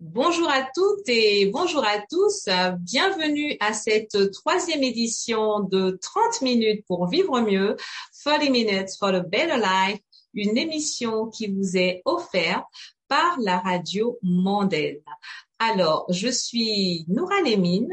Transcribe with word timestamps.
Bonjour 0.00 0.48
à 0.48 0.62
toutes 0.62 1.08
et 1.08 1.46
bonjour 1.46 1.84
à 1.84 1.98
tous. 2.08 2.48
Bienvenue 2.78 3.56
à 3.58 3.72
cette 3.72 4.30
troisième 4.30 4.84
édition 4.84 5.58
de 5.58 5.98
30 6.00 6.42
minutes 6.42 6.84
pour 6.86 7.08
vivre 7.08 7.40
mieux, 7.40 7.74
30 8.24 8.48
minutes 8.48 8.90
for 8.96 9.08
a 9.08 9.18
better 9.18 9.56
life, 9.56 9.98
une 10.34 10.56
émission 10.56 11.26
qui 11.26 11.48
vous 11.48 11.76
est 11.76 12.02
offerte 12.04 12.64
par 13.08 13.38
la 13.40 13.58
radio 13.58 14.16
mondaine. 14.22 15.00
Alors, 15.58 16.06
je 16.10 16.28
suis 16.28 17.04
Noura 17.08 17.40
Lemine 17.40 17.90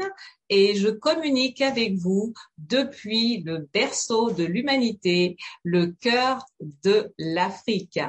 et 0.48 0.74
je 0.76 0.88
communique 0.88 1.60
avec 1.60 1.94
vous 1.94 2.32
depuis 2.58 3.42
le 3.42 3.68
berceau 3.72 4.30
de 4.30 4.44
l'humanité, 4.44 5.36
le 5.62 5.86
cœur 6.00 6.44
de 6.60 7.12
l'Afrique. 7.18 8.00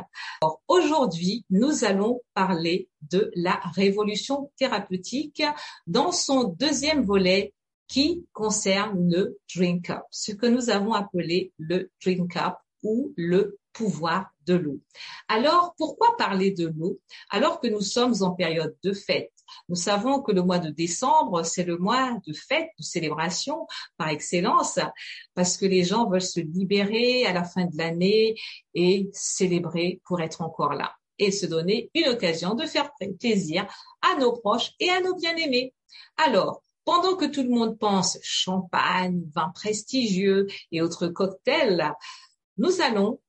Aujourd'hui, 0.68 1.46
nous 1.50 1.84
allons 1.84 2.22
parler 2.34 2.90
de 3.10 3.32
la 3.36 3.60
révolution 3.76 4.52
thérapeutique 4.58 5.44
dans 5.88 6.12
son 6.12 6.44
deuxième 6.46 7.04
volet 7.04 7.54
qui 7.88 8.26
concerne 8.34 9.10
le 9.10 9.40
Drink 9.56 9.90
Up, 9.90 10.04
ce 10.12 10.34
que 10.34 10.46
nous 10.46 10.70
avons 10.70 10.94
appelé 10.94 11.54
le 11.58 11.90
Drink 12.04 12.36
Up 12.36 12.56
ou 12.84 13.14
le 13.16 13.58
pouvoir 13.74 14.32
de 14.46 14.56
l'eau. 14.56 14.80
Alors, 15.28 15.74
pourquoi 15.78 16.16
parler 16.18 16.52
de 16.52 16.68
l'eau 16.68 17.00
alors 17.30 17.60
que 17.60 17.68
nous 17.68 17.82
sommes 17.82 18.16
en 18.22 18.32
période 18.32 18.76
de 18.84 18.94
fête? 18.94 19.32
Nous 19.70 19.76
savons 19.76 20.22
que 20.22 20.32
le 20.32 20.44
mois 20.44 20.60
de 20.60 20.70
décembre, 20.70 21.44
c'est 21.44 21.64
le 21.64 21.78
mois 21.78 22.18
de 22.26 22.34
fête, 22.34 22.70
de 22.78 22.84
célébration 22.84 23.68
par 23.98 24.10
excellence, 24.10 24.80
parce 25.34 25.58
que 25.58 25.66
les 25.66 25.84
gens 25.84 26.10
veulent 26.10 26.22
se 26.22 26.40
libérer 26.40 27.26
à 27.26 27.34
la 27.34 27.44
fin 27.44 27.66
de 27.66 27.78
l'année 27.78 28.36
et 28.74 29.10
célébrer 29.14 30.02
pour 30.06 30.22
être 30.22 30.42
encore 30.42 30.74
là 30.74 30.96
et 31.20 31.32
se 31.32 31.46
donner 31.46 31.90
une 31.96 32.10
occasion 32.10 32.54
de 32.54 32.66
faire 32.66 32.92
plaisir 33.20 33.68
à 34.02 34.20
nos 34.20 34.34
proches 34.34 34.74
et 34.80 34.90
à 34.90 35.02
nos 35.02 35.16
bien-aimés. 35.16 35.74
Alors, 36.18 36.64
pendant 36.86 37.16
que 37.16 37.26
tout 37.26 37.44
le 37.44 37.50
monde 37.50 37.78
pense 37.78 38.18
champagne, 38.22 39.22
vin 39.34 39.52
prestigieux 39.54 40.48
et 40.72 40.82
autres 40.82 41.08
cocktails, 41.08 41.94
nous 42.58 42.82
allons 42.82 43.20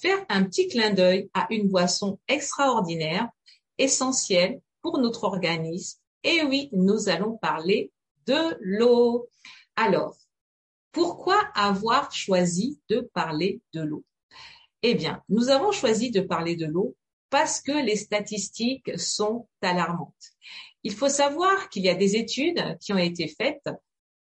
faire, 0.00 0.24
un 0.28 0.44
petit 0.44 0.68
clin 0.68 0.90
d'œil 0.90 1.28
à 1.34 1.46
une 1.50 1.68
boisson 1.68 2.18
extraordinaire, 2.28 3.28
essentielle 3.76 4.60
pour 4.82 4.98
notre 4.98 5.24
organisme. 5.24 6.00
Et 6.24 6.42
oui, 6.42 6.68
nous 6.72 7.08
allons 7.08 7.36
parler 7.36 7.92
de 8.26 8.56
l'eau. 8.60 9.28
Alors, 9.76 10.16
pourquoi 10.92 11.40
avoir 11.54 12.12
choisi 12.12 12.80
de 12.88 13.00
parler 13.00 13.60
de 13.72 13.82
l'eau? 13.82 14.04
Eh 14.82 14.94
bien, 14.94 15.22
nous 15.28 15.48
avons 15.48 15.72
choisi 15.72 16.10
de 16.10 16.20
parler 16.20 16.56
de 16.56 16.66
l'eau 16.66 16.96
parce 17.30 17.60
que 17.60 17.72
les 17.72 17.96
statistiques 17.96 18.98
sont 18.98 19.48
alarmantes. 19.62 20.32
Il 20.82 20.94
faut 20.94 21.08
savoir 21.08 21.68
qu'il 21.68 21.82
y 21.82 21.88
a 21.88 21.94
des 21.94 22.16
études 22.16 22.78
qui 22.80 22.92
ont 22.92 22.98
été 22.98 23.28
faites 23.28 23.68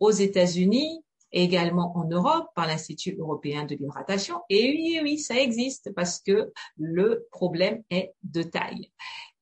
aux 0.01 0.11
États-Unis, 0.11 1.03
également 1.33 1.97
en 1.97 2.05
Europe 2.05 2.47
par 2.55 2.67
l'Institut 2.67 3.17
européen 3.19 3.64
de 3.64 3.75
l'hydratation. 3.75 4.41
Et 4.48 4.70
oui, 4.70 5.01
oui, 5.03 5.19
ça 5.19 5.41
existe 5.41 5.92
parce 5.95 6.20
que 6.20 6.53
le 6.77 7.27
problème 7.31 7.83
est 7.91 8.14
de 8.23 8.42
taille. 8.42 8.91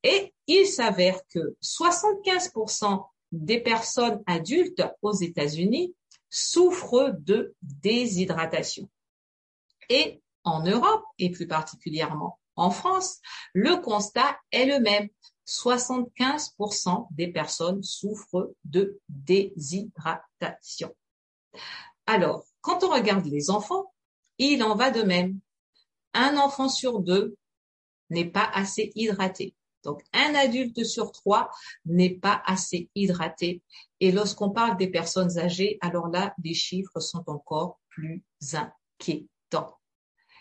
Et 0.03 0.35
il 0.47 0.67
s'avère 0.67 1.21
que 1.29 1.57
75% 1.63 3.07
des 3.33 3.61
personnes 3.61 4.23
adultes 4.27 4.83
aux 5.01 5.15
États-Unis 5.15 5.95
souffrent 6.29 7.15
de 7.19 7.55
déshydratation. 7.63 8.89
Et 9.89 10.23
en 10.45 10.65
Europe, 10.65 11.05
et 11.19 11.31
plus 11.31 11.47
particulièrement 11.47 12.39
en 12.57 12.71
France, 12.71 13.21
le 13.55 13.77
constat 13.77 14.39
est 14.51 14.67
le 14.67 14.81
même. 14.81 15.09
75% 15.47 17.09
des 17.11 17.29
personnes 17.29 17.83
souffrent 17.83 18.55
de 18.65 19.01
déshydratation. 19.09 20.95
Alors, 22.07 22.45
quand 22.61 22.85
on 22.85 22.91
regarde 22.91 23.27
les 23.27 23.51
enfants, 23.51 23.93
il 24.39 24.63
en 24.63 24.77
va 24.77 24.91
de 24.91 25.03
même. 25.03 25.41
Un 26.15 26.37
enfant 26.37 26.69
sur 26.69 27.01
deux 27.01 27.37
n'est 28.11 28.31
pas 28.31 28.49
assez 28.55 28.93
hydraté. 28.95 29.55
Donc, 29.85 30.03
un 30.13 30.35
adulte 30.35 30.85
sur 30.85 31.13
trois 31.13 31.51
n'est 31.85 32.15
pas 32.15 32.43
assez 32.47 32.91
hydraté. 32.95 33.63
Et 34.01 34.13
lorsqu'on 34.13 34.51
parle 34.51 34.77
des 34.77 34.89
personnes 34.89 35.39
âgées, 35.39 35.79
alors 35.81 36.09
là, 36.09 36.35
les 36.43 36.55
chiffres 36.55 37.01
sont 37.01 37.25
encore 37.27 37.81
plus 37.89 38.25
inquiétants. 38.53 39.77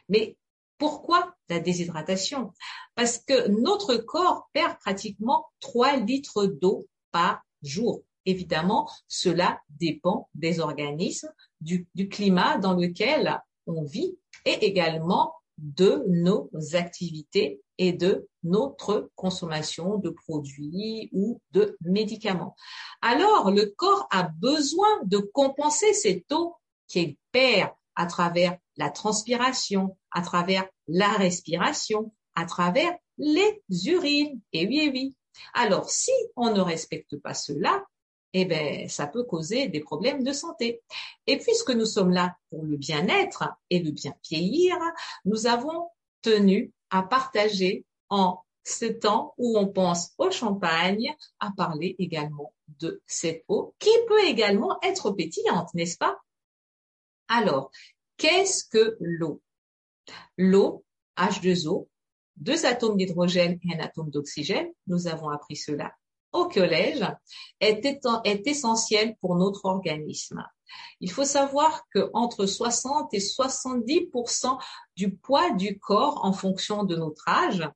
Mais 0.09 0.37
pourquoi 0.77 1.35
la 1.49 1.59
déshydratation? 1.59 2.53
Parce 2.95 3.19
que 3.19 3.49
notre 3.49 3.97
corps 3.97 4.49
perd 4.53 4.77
pratiquement 4.79 5.45
3 5.59 5.97
litres 5.97 6.47
d'eau 6.47 6.87
par 7.11 7.41
jour. 7.61 8.01
Évidemment, 8.25 8.89
cela 9.07 9.59
dépend 9.69 10.29
des 10.35 10.59
organismes, 10.59 11.31
du, 11.59 11.87
climat 12.09 12.57
dans 12.57 12.73
lequel 12.73 13.41
on 13.67 13.83
vit 13.83 14.17
et 14.45 14.65
également 14.65 15.33
de 15.61 16.03
nos 16.07 16.49
activités 16.73 17.61
et 17.77 17.93
de 17.93 18.27
notre 18.43 19.09
consommation 19.15 19.97
de 19.97 20.09
produits 20.09 21.09
ou 21.13 21.39
de 21.51 21.77
médicaments. 21.81 22.55
Alors, 23.01 23.51
le 23.51 23.65
corps 23.77 24.07
a 24.11 24.23
besoin 24.23 24.89
de 25.05 25.17
compenser 25.17 25.93
cette 25.93 26.31
eau 26.31 26.55
qu'il 26.87 27.15
perd 27.31 27.71
à 27.95 28.05
travers 28.05 28.57
la 28.77 28.89
transpiration, 28.89 29.97
à 30.11 30.21
travers 30.21 30.67
la 30.87 31.11
respiration, 31.13 32.13
à 32.35 32.45
travers 32.45 32.91
les 33.17 33.61
urines. 33.85 34.41
Et 34.53 34.67
oui, 34.67 34.79
et 34.79 34.89
oui. 34.89 35.15
Alors, 35.53 35.89
si 35.89 36.11
on 36.35 36.53
ne 36.53 36.61
respecte 36.61 37.17
pas 37.17 37.33
cela, 37.33 37.85
eh 38.33 38.45
ben, 38.45 38.87
ça 38.87 39.07
peut 39.07 39.23
causer 39.23 39.67
des 39.67 39.81
problèmes 39.81 40.23
de 40.23 40.31
santé. 40.31 40.81
Et 41.27 41.37
puisque 41.37 41.71
nous 41.71 41.85
sommes 41.85 42.11
là 42.11 42.35
pour 42.49 42.63
le 42.63 42.77
bien-être 42.77 43.43
et 43.69 43.79
le 43.79 43.91
bien 43.91 44.13
vieillir, 44.29 44.77
nous 45.25 45.47
avons 45.47 45.89
tenu 46.21 46.71
à 46.89 47.03
partager 47.03 47.85
en 48.09 48.39
ce 48.63 48.85
temps 48.85 49.33
où 49.37 49.57
on 49.57 49.67
pense 49.67 50.11
au 50.17 50.29
champagne, 50.31 51.15
à 51.39 51.51
parler 51.55 51.95
également 51.99 52.53
de 52.79 53.01
cette 53.07 53.43
eau 53.47 53.73
qui 53.79 53.89
peut 54.07 54.23
également 54.25 54.77
être 54.81 55.11
pétillante, 55.11 55.73
n'est-ce 55.73 55.97
pas? 55.97 56.17
Alors, 57.27 57.71
qu'est-ce 58.17 58.65
que 58.65 58.97
l'eau? 58.99 59.41
L'eau, 60.37 60.83
H2O, 61.17 61.87
deux 62.35 62.65
atomes 62.65 62.97
d'hydrogène 62.97 63.59
et 63.63 63.75
un 63.75 63.79
atome 63.79 64.09
d'oxygène, 64.09 64.71
nous 64.87 65.07
avons 65.07 65.29
appris 65.29 65.55
cela 65.55 65.93
au 66.33 66.47
collège 66.47 67.05
est, 67.59 67.85
est 68.23 68.47
essentiel 68.47 69.15
pour 69.21 69.35
notre 69.35 69.65
organisme. 69.65 70.43
Il 70.99 71.11
faut 71.11 71.25
savoir 71.25 71.83
que 71.93 72.09
entre 72.13 72.45
60 72.45 73.13
et 73.13 73.19
70% 73.19 74.57
du 74.95 75.15
poids 75.15 75.51
du 75.51 75.79
corps 75.79 76.23
en 76.23 76.33
fonction 76.33 76.83
de 76.83 76.95
notre 76.95 77.27
âge 77.27 77.69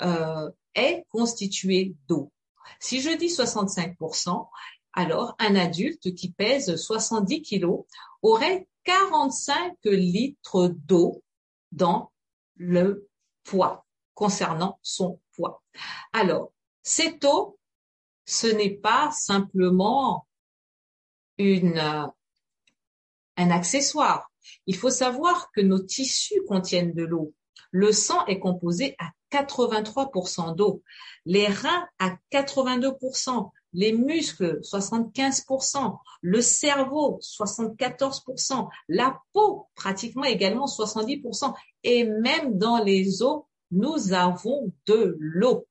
euh, 0.00 0.50
est 0.74 1.04
constitué 1.10 1.94
d'eau. 2.08 2.32
Si 2.80 3.00
je 3.00 3.10
dis 3.10 3.26
65% 3.26 4.48
alors 4.94 5.34
un 5.38 5.56
adulte 5.56 6.14
qui 6.14 6.32
pèse 6.32 6.76
70 6.76 7.42
kilos 7.42 7.84
aurait 8.22 8.68
45 8.84 9.76
litres 9.84 10.68
d'eau 10.68 11.22
dans 11.70 12.12
le 12.56 13.08
poids 13.44 13.86
concernant 14.14 14.78
son 14.82 15.20
poids. 15.34 15.62
Alors, 16.12 16.52
cette 16.82 17.24
eau 17.24 17.58
ce 18.32 18.46
n'est 18.46 18.70
pas 18.70 19.10
simplement 19.12 20.26
un 21.38 22.10
accessoire. 23.36 24.30
Il 24.66 24.74
faut 24.74 24.90
savoir 24.90 25.50
que 25.52 25.60
nos 25.60 25.78
tissus 25.78 26.42
contiennent 26.48 26.94
de 26.94 27.04
l'eau. 27.04 27.34
Le 27.72 27.92
sang 27.92 28.24
est 28.26 28.38
composé 28.38 28.96
à 28.98 29.10
83% 29.30 30.54
d'eau, 30.54 30.82
les 31.26 31.46
reins 31.46 31.86
à 31.98 32.16
82%, 32.30 33.50
les 33.74 33.92
muscles 33.92 34.60
75%, 34.60 35.98
le 36.22 36.40
cerveau 36.40 37.18
74%, 37.22 38.68
la 38.88 39.18
peau 39.32 39.68
pratiquement 39.74 40.24
également 40.24 40.66
70%, 40.66 41.54
et 41.84 42.04
même 42.04 42.58
dans 42.58 42.82
les 42.82 43.22
os, 43.22 43.42
nous 43.70 44.12
avons 44.12 44.72
de 44.86 45.16
l'eau. 45.18 45.66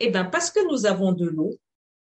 Eh 0.00 0.10
bien, 0.10 0.24
parce 0.24 0.50
que 0.50 0.66
nous 0.68 0.86
avons 0.86 1.12
de 1.12 1.26
l'eau, 1.26 1.54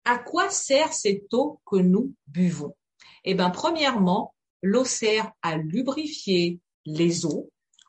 à 0.05 0.17
quoi 0.17 0.49
sert 0.49 0.93
cette 0.93 1.33
eau 1.33 1.59
que 1.65 1.77
nous 1.77 2.13
buvons? 2.27 2.75
Eh 3.23 3.33
bien, 3.33 3.49
premièrement, 3.49 4.33
l'eau 4.61 4.85
sert 4.85 5.31
à 5.41 5.57
lubrifier 5.57 6.59
les 6.85 7.25
os, 7.25 7.45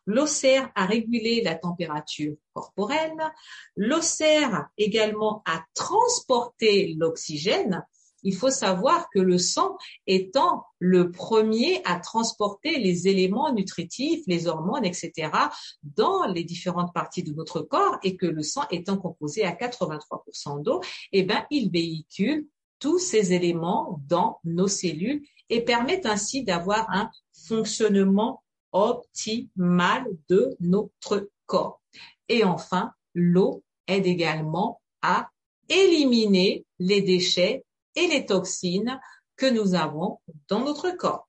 l'eau 0.07 0.27
sert 0.27 0.71
à 0.75 0.87
réguler 0.87 1.43
la 1.43 1.55
température 1.55 2.37
corporelle, 2.53 3.17
l'eau 3.77 4.01
sert 4.01 4.69
également 4.77 5.43
à 5.47 5.63
transporter 5.75 6.95
l'oxygène 6.99 7.85
il 8.23 8.35
faut 8.35 8.51
savoir 8.51 9.09
que 9.11 9.19
le 9.19 9.39
sang 9.39 9.77
étant 10.07 10.65
le 10.79 11.11
premier 11.11 11.81
à 11.85 11.99
transporter 11.99 12.79
les 12.79 13.09
éléments 13.09 13.53
nutritifs, 13.53 14.23
les 14.27 14.47
hormones, 14.47 14.85
etc., 14.85 15.31
dans 15.83 16.27
les 16.27 16.45
différentes 16.45 16.93
parties 16.93 17.23
de 17.23 17.33
notre 17.33 17.61
corps 17.61 17.99
et 18.03 18.17
que 18.17 18.27
le 18.27 18.43
sang 18.43 18.63
étant 18.71 18.97
composé 18.97 19.45
à 19.45 19.53
83% 19.53 20.63
d'eau, 20.63 20.81
eh 21.13 21.23
ben, 21.23 21.45
il 21.51 21.71
véhicule 21.71 22.47
tous 22.79 22.99
ces 22.99 23.33
éléments 23.33 24.01
dans 24.09 24.41
nos 24.45 24.69
cellules 24.69 25.23
et 25.49 25.61
permet 25.61 26.07
ainsi 26.07 26.45
d'avoir 26.45 26.91
un 26.91 27.11
fonctionnement 27.33 28.43
optimal 28.73 30.07
de 30.29 30.57
notre 30.61 31.29
corps. 31.47 31.81
Et 32.29 32.45
enfin, 32.45 32.93
l'eau 33.15 33.63
aide 33.87 34.07
également 34.07 34.81
à 35.03 35.29
éliminer 35.69 36.65
les 36.79 37.03
déchets 37.03 37.65
et 37.95 38.07
les 38.07 38.27
toxines 38.27 39.01
que 39.37 39.47
nous 39.47 39.75
avons 39.75 40.21
dans 40.49 40.61
notre 40.61 40.91
corps. 40.97 41.29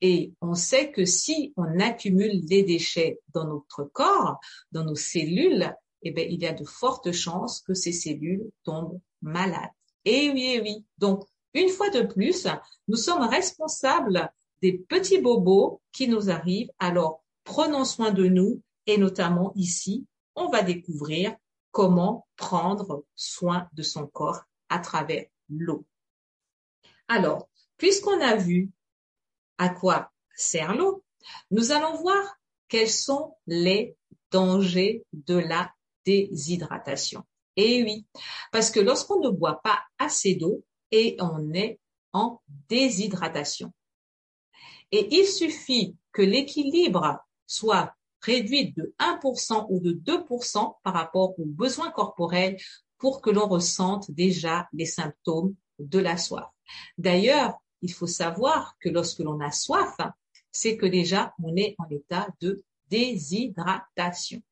Et 0.00 0.32
on 0.40 0.54
sait 0.54 0.90
que 0.90 1.04
si 1.04 1.52
on 1.56 1.78
accumule 1.78 2.44
des 2.44 2.64
déchets 2.64 3.20
dans 3.32 3.46
notre 3.46 3.84
corps, 3.84 4.38
dans 4.72 4.84
nos 4.84 4.96
cellules, 4.96 5.72
eh 6.02 6.10
bien, 6.10 6.24
il 6.24 6.42
y 6.42 6.46
a 6.46 6.52
de 6.52 6.64
fortes 6.64 7.12
chances 7.12 7.60
que 7.60 7.74
ces 7.74 7.92
cellules 7.92 8.50
tombent 8.64 9.00
malades. 9.20 9.70
Et 10.04 10.30
oui, 10.30 10.44
et 10.46 10.60
oui. 10.60 10.84
Donc, 10.98 11.24
une 11.54 11.68
fois 11.68 11.90
de 11.90 12.02
plus, 12.02 12.48
nous 12.88 12.96
sommes 12.96 13.22
responsables 13.22 14.32
des 14.60 14.72
petits 14.72 15.20
bobos 15.20 15.80
qui 15.92 16.08
nous 16.08 16.30
arrivent. 16.30 16.70
Alors, 16.78 17.22
prenons 17.44 17.84
soin 17.84 18.10
de 18.10 18.26
nous 18.26 18.60
et 18.86 18.98
notamment 18.98 19.52
ici, 19.54 20.06
on 20.34 20.48
va 20.48 20.62
découvrir 20.62 21.36
comment 21.70 22.26
prendre 22.36 23.04
soin 23.14 23.68
de 23.74 23.82
son 23.82 24.06
corps 24.06 24.42
à 24.68 24.78
travers 24.78 25.26
l'eau. 25.48 25.84
Alors, 27.08 27.48
puisqu'on 27.76 28.20
a 28.20 28.36
vu 28.36 28.70
à 29.58 29.68
quoi 29.68 30.10
sert 30.34 30.74
l'eau, 30.74 31.04
nous 31.50 31.72
allons 31.72 31.96
voir 31.96 32.22
quels 32.68 32.90
sont 32.90 33.36
les 33.46 33.96
dangers 34.30 35.04
de 35.12 35.36
la 35.36 35.72
déshydratation. 36.04 37.24
Et 37.56 37.82
oui, 37.82 38.06
parce 38.50 38.70
que 38.70 38.80
lorsqu'on 38.80 39.20
ne 39.20 39.28
boit 39.28 39.60
pas 39.62 39.80
assez 39.98 40.34
d'eau 40.34 40.64
et 40.90 41.16
on 41.20 41.52
est 41.52 41.78
en 42.12 42.40
déshydratation. 42.68 43.72
Et 44.90 45.08
il 45.14 45.26
suffit 45.26 45.96
que 46.12 46.22
l'équilibre 46.22 47.18
soit 47.46 47.94
réduit 48.20 48.72
de 48.72 48.94
1% 48.98 49.66
ou 49.68 49.80
de 49.80 49.92
2% 49.92 50.76
par 50.82 50.94
rapport 50.94 51.38
aux 51.38 51.46
besoins 51.46 51.90
corporels 51.90 52.56
pour 52.98 53.20
que 53.20 53.30
l'on 53.30 53.48
ressente 53.48 54.10
déjà 54.10 54.68
les 54.72 54.86
symptômes 54.86 55.54
de 55.78 55.98
la 55.98 56.16
soif. 56.16 56.48
D'ailleurs, 56.98 57.54
il 57.80 57.92
faut 57.92 58.06
savoir 58.06 58.76
que 58.80 58.88
lorsque 58.88 59.20
l'on 59.20 59.40
a 59.40 59.50
soif, 59.50 59.96
c'est 60.50 60.76
que 60.76 60.86
déjà 60.86 61.34
on 61.42 61.56
est 61.56 61.74
en 61.78 61.88
état 61.90 62.28
de 62.40 62.62
déshydratation. 62.88 64.42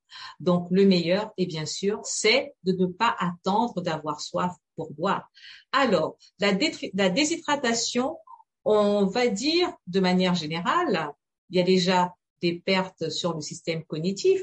Donc 0.40 0.69
le 0.70 0.87
meilleur, 0.87 1.32
et 1.37 1.46
bien 1.46 1.67
sûr, 1.67 2.00
c'est 2.05 2.55
de 2.64 2.72
ne 2.72 2.87
pas 2.87 3.14
attendre 3.19 3.81
d'avoir 3.81 4.20
soif 4.20 4.56
pour 4.75 4.93
boire. 4.93 5.31
Alors, 5.72 6.17
la, 6.40 6.52
déshydratation, 6.52 8.17
on 8.64 9.06
va 9.06 9.28
dire 9.28 9.72
de 9.87 10.00
manière 10.00 10.34
générale, 10.34 11.12
il 11.50 11.58
y 11.58 11.61
a 11.61 11.64
déjà 11.64 12.14
des 12.40 12.58
pertes 12.58 13.11
sur 13.11 13.34
le 13.34 13.40
système 13.40 13.84
cognitif, 13.84 14.43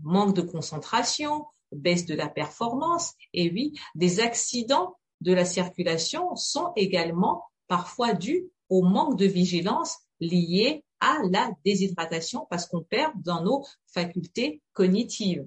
manque 0.00 0.34
de 0.34 0.42
concentration, 0.42 1.46
baisse 1.72 2.06
de 2.06 2.14
la 2.14 2.28
performance, 2.28 3.14
et 3.32 3.50
oui, 3.50 3.78
des 3.94 4.20
accidents 4.20 4.96
de 5.20 5.32
la 5.32 5.44
circulation 5.44 6.36
sont 6.36 6.72
également 6.76 7.44
parfois 7.68 8.14
dus 8.14 8.48
au 8.68 8.82
manque 8.82 9.18
de 9.18 9.26
vigilance 9.26 9.98
lié 10.20 10.84
à 11.00 11.18
la 11.30 11.50
déshydratation 11.64 12.46
parce 12.48 12.66
qu'on 12.66 12.82
perd 12.82 13.12
dans 13.22 13.42
nos 13.42 13.64
facultés 13.86 14.62
cognitives. 14.72 15.46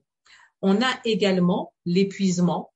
On 0.62 0.82
a 0.82 1.00
également 1.06 1.74
l'épuisement, 1.86 2.74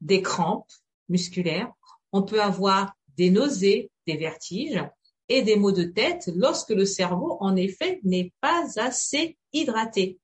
des 0.00 0.22
crampes 0.22 0.70
musculaires. 1.08 1.72
On 2.12 2.22
peut 2.22 2.40
avoir 2.40 2.94
des 3.16 3.30
nausées, 3.30 3.90
des 4.06 4.16
vertiges 4.16 4.82
et 5.28 5.42
des 5.42 5.56
maux 5.56 5.72
de 5.72 5.84
tête 5.84 6.30
lorsque 6.34 6.70
le 6.70 6.84
cerveau, 6.84 7.36
en 7.40 7.56
effet, 7.56 8.00
n'est 8.04 8.32
pas 8.40 8.64
assez 8.76 9.36
hydraté. 9.52 10.18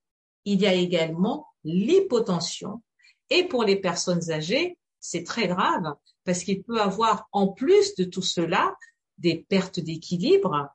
Il 0.45 0.61
y 0.61 0.67
a 0.67 0.73
également 0.73 1.47
l'hypotension. 1.63 2.81
Et 3.29 3.43
pour 3.43 3.63
les 3.63 3.75
personnes 3.75 4.31
âgées, 4.31 4.77
c'est 4.99 5.23
très 5.23 5.47
grave 5.47 5.95
parce 6.23 6.43
qu'il 6.43 6.63
peut 6.63 6.81
avoir, 6.81 7.27
en 7.31 7.47
plus 7.47 7.95
de 7.95 8.03
tout 8.03 8.21
cela, 8.21 8.75
des 9.17 9.45
pertes 9.49 9.79
d'équilibre 9.79 10.69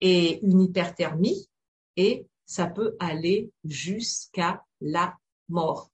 et 0.00 0.40
une 0.44 0.62
hyperthermie 0.62 1.48
et 1.96 2.26
ça 2.44 2.66
peut 2.66 2.96
aller 3.00 3.50
jusqu'à 3.64 4.64
la 4.80 5.16
mort. 5.48 5.90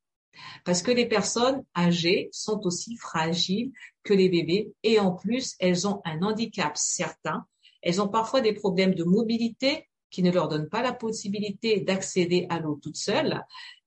Parce 0.65 0.83
que 0.83 0.91
les 0.91 1.07
personnes 1.07 1.65
âgées 1.77 2.29
sont 2.33 2.67
aussi 2.67 2.97
fragiles 2.97 3.73
que 4.03 4.15
les 4.15 4.29
bébés 4.29 4.73
et 4.83 4.99
en 4.99 5.13
plus, 5.13 5.55
elles 5.59 5.87
ont 5.87 6.01
un 6.05 6.23
handicap 6.23 6.77
certain. 6.77 7.47
Elles 7.83 8.01
ont 8.01 8.09
parfois 8.09 8.41
des 8.41 8.55
problèmes 8.55 8.95
de 8.95 9.05
mobilité 9.05 9.89
qui 10.11 10.23
ne 10.23 10.31
leur 10.31 10.49
donnent 10.49 10.69
pas 10.69 10.83
la 10.83 10.93
possibilité 10.93 11.81
d'accéder 11.81 12.47
à 12.51 12.61
l'eau 12.61 12.79
toutes 12.83 12.97
seules. 12.97 13.43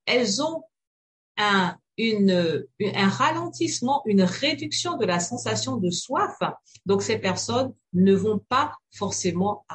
Elles 0.06 0.42
ont 0.42 0.63
un, 1.38 1.76
une, 1.98 2.66
un 2.82 3.10
ralentissement, 3.10 4.02
une 4.06 4.24
réduction 4.24 4.98
de 4.98 5.06
la 5.06 5.20
sensation 5.20 5.78
de 5.78 5.90
soif. 5.90 6.38
Donc 6.86 7.02
ces 7.02 7.18
personnes 7.18 7.74
ne 7.94 8.14
vont 8.14 8.40
pas 8.40 8.74
forcément 8.92 9.66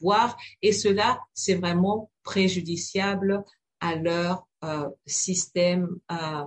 boire 0.00 0.36
et 0.62 0.72
cela, 0.72 1.20
c'est 1.32 1.54
vraiment 1.54 2.10
préjudiciable 2.22 3.44
à 3.80 3.94
leur 3.96 4.46
euh, 4.64 4.88
système, 5.06 5.88
euh, 6.10 6.44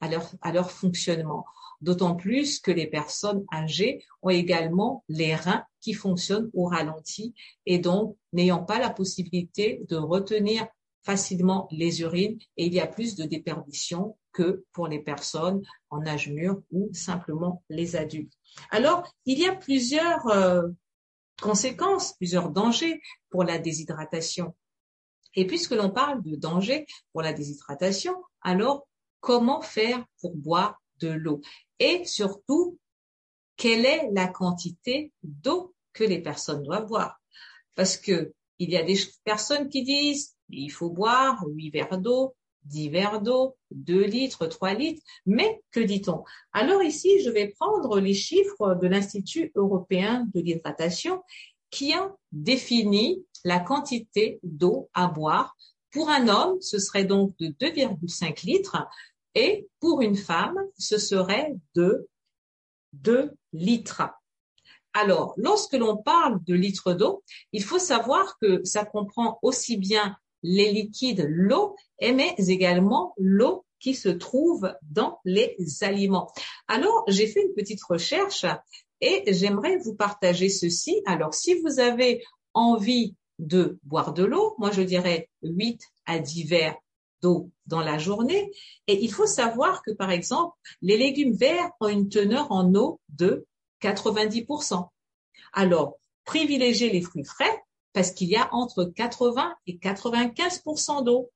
à, 0.00 0.08
leur, 0.08 0.30
à 0.42 0.52
leur 0.52 0.70
fonctionnement. 0.70 1.44
D'autant 1.80 2.16
plus 2.16 2.58
que 2.58 2.72
les 2.72 2.88
personnes 2.88 3.44
âgées 3.52 4.04
ont 4.22 4.30
également 4.30 5.04
les 5.08 5.34
reins 5.34 5.64
qui 5.80 5.94
fonctionnent 5.94 6.50
au 6.54 6.66
ralenti 6.66 7.34
et 7.66 7.78
donc 7.78 8.16
n'ayant 8.32 8.64
pas 8.64 8.80
la 8.80 8.90
possibilité 8.90 9.82
de 9.88 9.96
retenir 9.96 10.66
facilement 11.08 11.68
les 11.70 12.02
urines 12.02 12.38
et 12.58 12.66
il 12.66 12.74
y 12.74 12.80
a 12.80 12.86
plus 12.86 13.16
de 13.16 13.24
déperdition 13.24 14.18
que 14.30 14.66
pour 14.72 14.88
les 14.88 14.98
personnes 14.98 15.62
en 15.88 16.04
âge 16.06 16.28
mûr 16.28 16.60
ou 16.70 16.90
simplement 16.92 17.64
les 17.70 17.96
adultes. 17.96 18.34
Alors, 18.70 19.10
il 19.24 19.38
y 19.38 19.46
a 19.46 19.54
plusieurs 19.54 20.26
euh, 20.26 20.68
conséquences, 21.40 22.12
plusieurs 22.18 22.50
dangers 22.50 23.00
pour 23.30 23.42
la 23.42 23.58
déshydratation. 23.58 24.54
Et 25.34 25.46
puisque 25.46 25.70
l'on 25.70 25.88
parle 25.88 26.22
de 26.22 26.36
danger 26.36 26.84
pour 27.12 27.22
la 27.22 27.32
déshydratation, 27.32 28.14
alors 28.42 28.86
comment 29.20 29.62
faire 29.62 30.04
pour 30.20 30.36
boire 30.36 30.78
de 31.00 31.08
l'eau? 31.08 31.40
Et 31.78 32.04
surtout, 32.04 32.78
quelle 33.56 33.86
est 33.86 34.10
la 34.12 34.28
quantité 34.28 35.10
d'eau 35.22 35.74
que 35.94 36.04
les 36.04 36.20
personnes 36.20 36.62
doivent 36.64 36.86
boire? 36.86 37.18
Parce 37.76 37.96
que 37.96 38.34
il 38.58 38.68
y 38.68 38.76
a 38.76 38.82
des 38.82 38.98
personnes 39.24 39.70
qui 39.70 39.84
disent 39.84 40.34
il 40.50 40.70
faut 40.70 40.90
boire 40.90 41.44
8 41.46 41.70
verres 41.70 41.98
d'eau, 41.98 42.34
10 42.64 42.90
verres 42.90 43.20
d'eau, 43.20 43.56
2 43.70 44.04
litres, 44.04 44.46
3 44.46 44.74
litres. 44.74 45.02
Mais 45.26 45.62
que 45.70 45.80
dit-on? 45.80 46.24
Alors 46.52 46.82
ici, 46.82 47.20
je 47.22 47.30
vais 47.30 47.48
prendre 47.48 48.00
les 48.00 48.14
chiffres 48.14 48.74
de 48.74 48.86
l'Institut 48.86 49.52
européen 49.54 50.26
de 50.34 50.40
l'hydratation 50.40 51.22
qui 51.70 51.92
a 51.92 52.14
défini 52.32 53.24
la 53.44 53.60
quantité 53.60 54.40
d'eau 54.42 54.88
à 54.94 55.06
boire. 55.06 55.56
Pour 55.90 56.10
un 56.10 56.28
homme, 56.28 56.60
ce 56.60 56.78
serait 56.78 57.04
donc 57.04 57.34
de 57.38 57.48
2,5 57.48 58.44
litres 58.44 58.76
et 59.34 59.68
pour 59.80 60.02
une 60.02 60.16
femme, 60.16 60.58
ce 60.76 60.98
serait 60.98 61.54
de 61.74 62.08
2 62.94 63.32
litres. 63.52 64.02
Alors, 64.94 65.34
lorsque 65.36 65.74
l'on 65.74 65.96
parle 65.96 66.42
de 66.44 66.54
litres 66.54 66.92
d'eau, 66.92 67.22
il 67.52 67.62
faut 67.62 67.78
savoir 67.78 68.38
que 68.40 68.64
ça 68.64 68.84
comprend 68.84 69.38
aussi 69.42 69.76
bien 69.76 70.16
les 70.42 70.72
liquides, 70.72 71.26
l'eau, 71.28 71.74
mais 72.00 72.34
également 72.38 73.14
l'eau 73.16 73.64
qui 73.80 73.94
se 73.94 74.08
trouve 74.08 74.74
dans 74.82 75.20
les 75.24 75.56
aliments. 75.82 76.30
Alors, 76.66 77.04
j'ai 77.08 77.26
fait 77.26 77.42
une 77.42 77.54
petite 77.54 77.82
recherche 77.82 78.44
et 79.00 79.32
j'aimerais 79.32 79.76
vous 79.78 79.94
partager 79.94 80.48
ceci. 80.48 81.02
Alors, 81.06 81.34
si 81.34 81.54
vous 81.60 81.78
avez 81.78 82.24
envie 82.54 83.14
de 83.38 83.78
boire 83.84 84.12
de 84.12 84.24
l'eau, 84.24 84.54
moi 84.58 84.72
je 84.72 84.82
dirais 84.82 85.28
8 85.42 85.80
à 86.06 86.18
10 86.18 86.44
verres 86.44 86.76
d'eau 87.22 87.50
dans 87.66 87.80
la 87.80 87.98
journée. 87.98 88.50
Et 88.86 89.02
il 89.02 89.12
faut 89.12 89.26
savoir 89.26 89.82
que, 89.82 89.92
par 89.92 90.10
exemple, 90.10 90.56
les 90.82 90.96
légumes 90.96 91.34
verts 91.34 91.70
ont 91.80 91.88
une 91.88 92.08
teneur 92.08 92.50
en 92.50 92.74
eau 92.74 93.00
de 93.08 93.46
90%. 93.82 94.88
Alors, 95.52 95.98
privilégiez 96.24 96.90
les 96.90 97.00
fruits 97.00 97.24
frais 97.24 97.62
parce 97.98 98.12
qu'il 98.12 98.28
y 98.28 98.36
a 98.36 98.48
entre 98.54 98.84
80 98.84 99.56
et 99.66 99.76
95% 99.78 101.02
d'eau. 101.02 101.32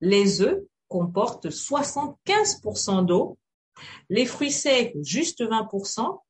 Les 0.00 0.40
œufs 0.40 0.62
comportent 0.88 1.50
75% 1.50 3.04
d'eau, 3.04 3.36
les 4.08 4.24
fruits 4.24 4.50
secs 4.50 4.96
juste 5.02 5.42
20%, 5.42 6.22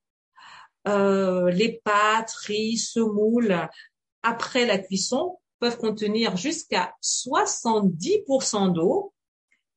euh, 0.89 1.53
les 1.53 1.81
pâtes, 1.85 2.33
riz, 2.47 2.79
semoule, 2.79 3.69
après 4.25 4.67
la 4.67 4.79
cuisson, 4.79 5.39
peuvent 5.61 5.79
contenir 5.79 6.37
jusqu'à 6.37 6.93
70% 7.01 8.73
d'eau. 8.73 9.15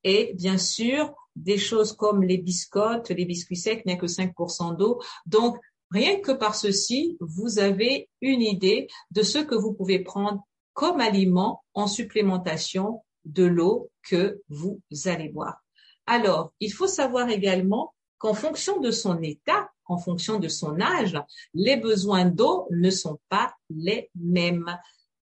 Et 0.02 0.34
bien 0.34 0.58
sûr, 0.58 1.14
des 1.36 1.56
choses 1.56 1.92
comme 1.92 2.24
les 2.24 2.38
biscottes, 2.38 3.10
les 3.10 3.26
biscuits 3.26 3.54
secs 3.54 3.86
n'y 3.86 3.92
a 3.92 3.96
que 3.96 4.06
5% 4.06 4.76
d'eau. 4.76 5.00
Donc, 5.26 5.56
rien 5.90 6.20
que 6.20 6.32
par 6.32 6.54
ceci, 6.54 7.16
vous 7.20 7.58
avez 7.58 8.08
une 8.20 8.42
idée 8.42 8.88
de 9.10 9.22
ce 9.22 9.38
que 9.38 9.54
vous 9.54 9.72
pouvez 9.72 10.00
prendre 10.00 10.42
comme 10.72 11.00
aliment 11.00 11.62
en 11.74 11.86
supplémentation 11.86 13.04
de 13.24 13.44
l'eau 13.44 13.90
que 14.02 14.42
vous 14.48 14.80
allez 15.06 15.28
boire. 15.28 15.62
Alors, 16.06 16.52
il 16.60 16.72
faut 16.72 16.86
savoir 16.86 17.30
également 17.30 17.94
qu'en 18.18 18.34
fonction 18.34 18.80
de 18.80 18.90
son 18.90 19.22
état, 19.22 19.70
en 19.86 19.98
fonction 19.98 20.38
de 20.38 20.48
son 20.48 20.80
âge, 20.80 21.18
les 21.54 21.76
besoins 21.76 22.24
d'eau 22.24 22.66
ne 22.70 22.90
sont 22.90 23.18
pas 23.28 23.54
les 23.70 24.10
mêmes. 24.14 24.78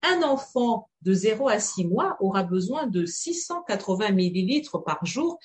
Un 0.03 0.23
enfant 0.23 0.89
de 1.03 1.13
0 1.13 1.49
à 1.49 1.61
6 1.61 1.87
mois 1.87 2.17
aura 2.21 2.43
besoin 2.43 2.87
de 2.87 3.07
680 3.07 4.11
millilitres 4.13 4.83
par 4.83 5.05
jour 5.05 5.39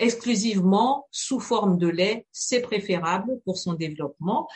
exclusivement 0.00 1.06
sous 1.12 1.38
forme 1.38 1.78
de 1.78 1.86
lait, 1.86 2.26
c'est 2.32 2.62
préférable 2.62 3.40
pour 3.44 3.58
son 3.58 3.74
développement, 3.74 4.48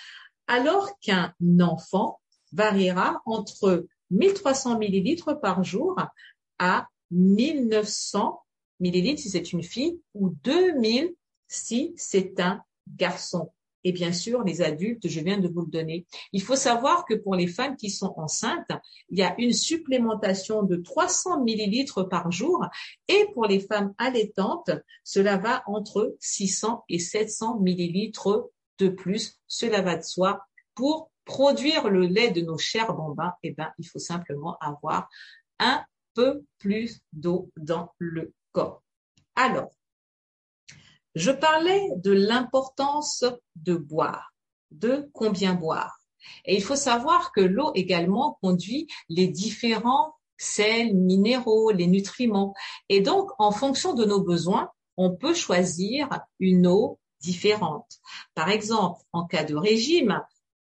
alors 0.48 0.98
qu'un 1.00 1.32
enfant 1.60 2.20
variera 2.52 3.22
entre 3.26 3.86
1300 4.10 4.78
millilitres 4.78 5.40
par 5.40 5.62
jour 5.62 5.96
à 6.58 6.88
1900 7.10 8.42
millilitres 8.80 9.22
si 9.22 9.30
c'est 9.30 9.52
une 9.52 9.62
fille 9.62 10.00
ou 10.14 10.30
2000 10.42 11.14
si 11.46 11.94
c'est 11.96 12.40
un 12.40 12.62
garçon 12.88 13.52
et 13.84 13.92
bien 13.92 14.12
sûr 14.12 14.42
les 14.42 14.62
adultes, 14.62 15.08
je 15.08 15.20
viens 15.20 15.38
de 15.38 15.48
vous 15.48 15.60
le 15.60 15.70
donner. 15.70 16.06
Il 16.32 16.42
faut 16.42 16.56
savoir 16.56 17.04
que 17.04 17.14
pour 17.14 17.34
les 17.34 17.46
femmes 17.46 17.76
qui 17.76 17.90
sont 17.90 18.14
enceintes, 18.16 18.70
il 19.10 19.18
y 19.18 19.22
a 19.22 19.34
une 19.38 19.52
supplémentation 19.52 20.62
de 20.62 20.76
300 20.76 21.42
millilitres 21.44 22.08
par 22.08 22.32
jour 22.32 22.66
et 23.08 23.26
pour 23.34 23.46
les 23.46 23.60
femmes 23.60 23.94
allaitantes, 23.98 24.70
cela 25.04 25.36
va 25.36 25.62
entre 25.66 26.16
600 26.20 26.84
et 26.88 26.98
700 26.98 27.60
millilitres 27.60 28.48
de 28.78 28.88
plus. 28.88 29.38
Cela 29.46 29.82
va 29.82 29.96
de 29.96 30.02
soi. 30.02 30.40
Pour 30.74 31.10
produire 31.24 31.88
le 31.88 32.06
lait 32.06 32.30
de 32.30 32.40
nos 32.40 32.58
chers 32.58 32.94
bambins, 32.94 33.34
eh 33.42 33.52
ben, 33.52 33.70
il 33.78 33.86
faut 33.86 33.98
simplement 33.98 34.56
avoir 34.60 35.08
un 35.58 35.84
peu 36.14 36.44
plus 36.58 37.00
d'eau 37.12 37.50
dans 37.56 37.92
le 37.98 38.32
corps. 38.52 38.82
Alors, 39.36 39.70
je 41.14 41.30
parlais 41.30 41.88
de 41.96 42.12
l'importance 42.12 43.24
de 43.56 43.74
boire, 43.74 44.34
de 44.70 45.08
combien 45.12 45.54
boire. 45.54 45.98
Et 46.44 46.56
il 46.56 46.62
faut 46.62 46.76
savoir 46.76 47.32
que 47.32 47.40
l'eau 47.40 47.72
également 47.74 48.38
conduit 48.42 48.88
les 49.08 49.28
différents 49.28 50.14
sels, 50.36 50.94
minéraux, 50.94 51.70
les 51.70 51.86
nutriments. 51.86 52.54
Et 52.88 53.00
donc, 53.00 53.30
en 53.38 53.52
fonction 53.52 53.94
de 53.94 54.04
nos 54.04 54.22
besoins, 54.22 54.70
on 54.96 55.14
peut 55.14 55.34
choisir 55.34 56.08
une 56.40 56.66
eau 56.66 56.98
différente. 57.20 58.00
Par 58.34 58.50
exemple, 58.50 59.00
en 59.12 59.26
cas 59.26 59.44
de 59.44 59.54
régime, 59.54 60.20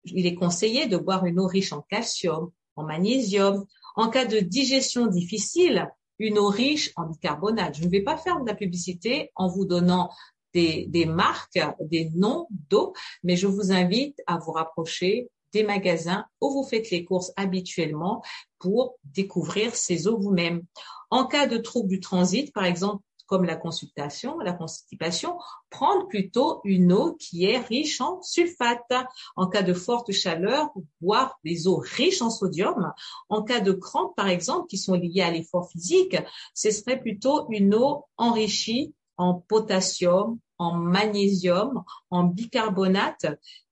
il 0.05 0.25
est 0.25 0.35
conseillé 0.35 0.87
de 0.87 0.97
boire 0.97 1.25
une 1.25 1.39
eau 1.39 1.47
riche 1.47 1.73
en 1.73 1.81
calcium, 1.81 2.51
en 2.75 2.83
magnésium. 2.83 3.65
En 3.95 4.09
cas 4.09 4.25
de 4.25 4.39
digestion 4.39 5.07
difficile, 5.07 5.89
une 6.19 6.37
eau 6.37 6.49
riche 6.49 6.91
en 6.95 7.07
bicarbonate. 7.07 7.77
Je 7.77 7.83
ne 7.83 7.89
vais 7.89 8.01
pas 8.01 8.17
faire 8.17 8.39
de 8.41 8.47
la 8.47 8.55
publicité 8.55 9.31
en 9.35 9.47
vous 9.47 9.65
donnant 9.65 10.09
des, 10.53 11.05
marques, 11.05 11.59
des 11.81 12.09
noms 12.15 12.47
d'eau, 12.69 12.93
mais 13.23 13.35
je 13.35 13.47
vous 13.47 13.71
invite 13.71 14.21
à 14.27 14.37
vous 14.37 14.51
rapprocher 14.51 15.29
des 15.53 15.63
magasins 15.63 16.25
où 16.41 16.51
vous 16.51 16.63
faites 16.63 16.89
les 16.91 17.05
courses 17.05 17.31
habituellement 17.35 18.23
pour 18.59 18.95
découvrir 19.03 19.75
ces 19.75 20.07
eaux 20.07 20.17
vous-même. 20.17 20.63
En 21.09 21.25
cas 21.25 21.47
de 21.47 21.57
trouble 21.57 21.89
du 21.89 21.99
transit, 21.99 22.51
par 22.53 22.65
exemple, 22.65 23.01
comme 23.27 23.43
la 23.43 23.57
consultation, 23.57 24.39
la 24.39 24.53
constipation, 24.53 25.37
prendre 25.69 26.07
plutôt 26.07 26.61
une 26.63 26.93
eau 26.93 27.15
qui 27.19 27.45
est 27.45 27.59
riche 27.59 28.01
en 28.01 28.21
sulfate. 28.21 28.93
En 29.35 29.47
cas 29.47 29.61
de 29.61 29.73
forte 29.73 30.11
chaleur, 30.13 30.71
boire 31.01 31.37
des 31.43 31.67
eaux 31.67 31.77
riches 31.83 32.21
en 32.21 32.29
sodium. 32.29 32.93
En 33.29 33.43
cas 33.43 33.59
de 33.59 33.73
crampes, 33.73 34.15
par 34.15 34.29
exemple, 34.29 34.67
qui 34.67 34.77
sont 34.77 34.95
liées 34.95 35.21
à 35.21 35.31
l'effort 35.31 35.69
physique, 35.69 36.15
ce 36.53 36.71
serait 36.71 36.99
plutôt 36.99 37.47
une 37.51 37.75
eau 37.75 38.05
enrichie 38.15 38.93
en 39.17 39.35
potassium, 39.35 40.39
en 40.57 40.73
magnésium, 40.73 41.83
en 42.09 42.23
bicarbonate 42.23 43.25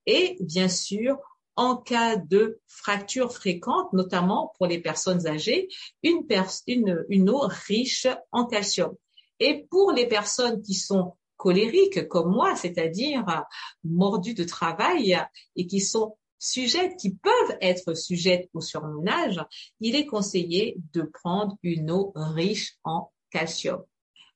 et 0.05 0.37
bien 0.39 0.67
sûr 0.67 1.17
en 1.55 1.77
cas 1.77 2.17
de 2.17 2.59
fracture 2.67 3.31
fréquente, 3.31 3.91
notamment 3.93 4.53
pour 4.57 4.67
les 4.67 4.79
personnes 4.79 5.25
âgées, 5.25 5.69
une, 6.03 6.25
une, 7.07 7.29
eau 7.29 7.47
riche 7.67 8.07
en 8.31 8.45
calcium. 8.45 8.93
Et 9.39 9.65
pour 9.69 9.91
les 9.91 10.07
personnes 10.07 10.61
qui 10.61 10.73
sont 10.73 11.15
colériques 11.37 12.07
comme 12.07 12.31
moi, 12.31 12.55
c'est-à-dire 12.55 13.25
mordues 13.83 14.33
de 14.33 14.43
travail 14.43 15.17
et 15.55 15.67
qui 15.67 15.79
sont 15.79 16.17
sujettes, 16.39 16.97
qui 16.97 17.15
peuvent 17.15 17.57
être 17.61 17.93
sujettes 17.93 18.49
au 18.53 18.61
surmenage, 18.61 19.41
il 19.79 19.95
est 19.95 20.05
conseillé 20.05 20.77
de 20.93 21.03
prendre 21.03 21.57
une 21.63 21.89
eau 21.91 22.11
riche 22.15 22.77
en 22.83 23.11
calcium. 23.31 23.83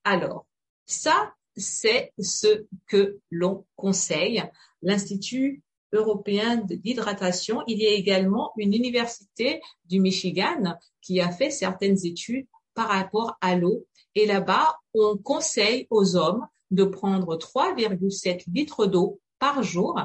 Alors, 0.03 0.45
ça, 0.89 1.33
c'est 1.55 2.13
ce 2.19 2.65
que 2.87 3.19
l'on 3.29 3.65
conseille. 3.75 4.43
L'Institut 4.81 5.61
européen 5.93 6.57
d'hydratation, 6.57 7.61
il 7.67 7.77
y 7.79 7.85
a 7.87 7.91
également 7.91 8.53
une 8.57 8.73
université 8.73 9.61
du 9.85 9.99
Michigan 9.99 10.75
qui 11.01 11.21
a 11.21 11.31
fait 11.31 11.51
certaines 11.51 12.05
études 12.05 12.47
par 12.73 12.89
rapport 12.89 13.37
à 13.41 13.55
l'eau. 13.55 13.85
Et 14.15 14.25
là-bas, 14.25 14.77
on 14.95 15.17
conseille 15.17 15.85
aux 15.91 16.15
hommes 16.15 16.47
de 16.71 16.83
prendre 16.83 17.37
3,7 17.37 18.45
litres 18.51 18.87
d'eau 18.87 19.19
par 19.37 19.61
jour 19.61 19.99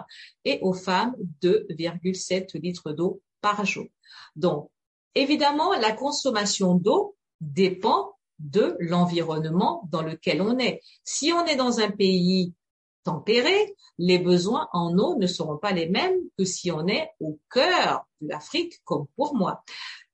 et 0.45 0.59
aux 0.61 0.75
femmes 0.75 1.14
2,7 1.43 2.61
litres 2.61 2.93
d'eau 2.93 3.23
par 3.41 3.64
jour. 3.64 3.87
Donc, 4.37 4.71
évidemment, 5.14 5.73
la 5.73 5.93
consommation 5.93 6.75
d'eau 6.75 7.17
dépend 7.41 8.13
de 8.38 8.76
l'environnement 8.81 9.88
dans 9.91 10.03
lequel 10.03 10.43
on 10.43 10.59
est. 10.59 10.81
Si 11.05 11.33
on 11.33 11.45
est 11.47 11.57
dans 11.57 11.81
un 11.81 11.91
pays 11.91 12.53
tempéré, 13.05 13.75
les 13.99 14.19
besoins 14.19 14.69
en 14.73 14.99
eau 14.99 15.17
ne 15.17 15.26
seront 15.26 15.59
pas 15.59 15.73
les 15.73 15.88
mêmes 15.88 16.17
que 16.38 16.45
si 16.45 16.71
on 16.71 16.87
est 16.88 17.11
au 17.21 17.38
cœur 17.50 18.07
de 18.21 18.29
l'Afrique, 18.29 18.81
comme 18.85 19.07
pour 19.17 19.35
moi. 19.37 19.62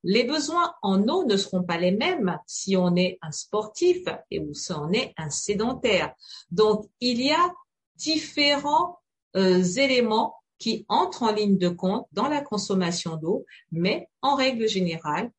Les 0.02 0.24
besoins 0.24 0.74
en 0.82 1.06
eau 1.08 1.24
ne 1.24 1.36
seront 1.36 1.62
pas 1.62 1.78
les 1.78 1.92
mêmes 1.92 2.38
si 2.46 2.76
on 2.76 2.96
est 2.96 3.18
un 3.22 3.32
sportif 3.32 4.06
et 4.30 4.42
si 4.54 4.72
on 4.72 4.90
est 4.92 5.12
un 5.16 5.30
sédentaire. 5.30 6.14
Donc, 6.50 6.86
il 7.00 7.22
y 7.22 7.30
a 7.30 7.54
différents 7.96 8.98
euh, 9.36 9.62
éléments 9.62 10.36
qui 10.58 10.84
entrent 10.88 11.22
en 11.22 11.32
ligne 11.32 11.58
de 11.58 11.68
compte 11.68 12.06
dans 12.12 12.28
la 12.28 12.40
consommation 12.40 13.16
d'eau, 13.16 13.46
mais 13.72 14.08
en 14.20 14.34
règle 14.34 14.68
générale, 14.68 15.30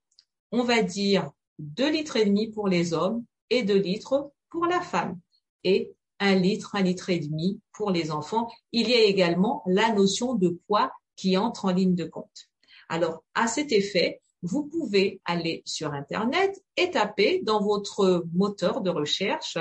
on 0.52 0.64
va 0.64 0.82
dire 0.82 1.32
2 1.62 1.91
litres 1.91 2.18
et 2.18 2.25
demi 2.25 2.50
pour 2.50 2.68
les 2.68 2.94
hommes 2.94 3.24
et 3.50 3.63
2 3.63 3.75
litres 3.77 4.32
pour 4.50 4.65
la 4.65 4.82
femme. 4.82 5.20
Et 5.63 5.94
1 6.20 6.36
litre, 6.36 6.75
1 6.75 6.82
litre 6.82 7.10
et 7.10 7.20
demi 7.20 7.60
pour 7.74 7.91
les 7.91 8.12
enfants. 8.12 8.50
Il 8.72 8.89
y 8.89 8.94
a 8.94 9.01
également 9.01 9.63
la 9.68 9.94
notion 9.94 10.36
de 10.36 10.50
poids 10.68 10.91
qui 11.15 11.38
entre 11.38 11.65
en 11.65 11.72
ligne 11.72 11.96
de 11.96 12.06
compte. 12.06 12.50
Alors, 12.89 13.24
à 13.36 13.48
cet 13.48 13.72
effet, 13.72 14.22
vous 14.41 14.63
pouvez 14.63 15.22
aller 15.25 15.62
sur 15.65 15.94
Internet 15.94 16.62
et 16.77 16.91
taper 16.91 17.41
dans 17.44 17.62
votre 17.62 18.25
moteur 18.34 18.82
de 18.82 18.89
recherche 18.89 19.58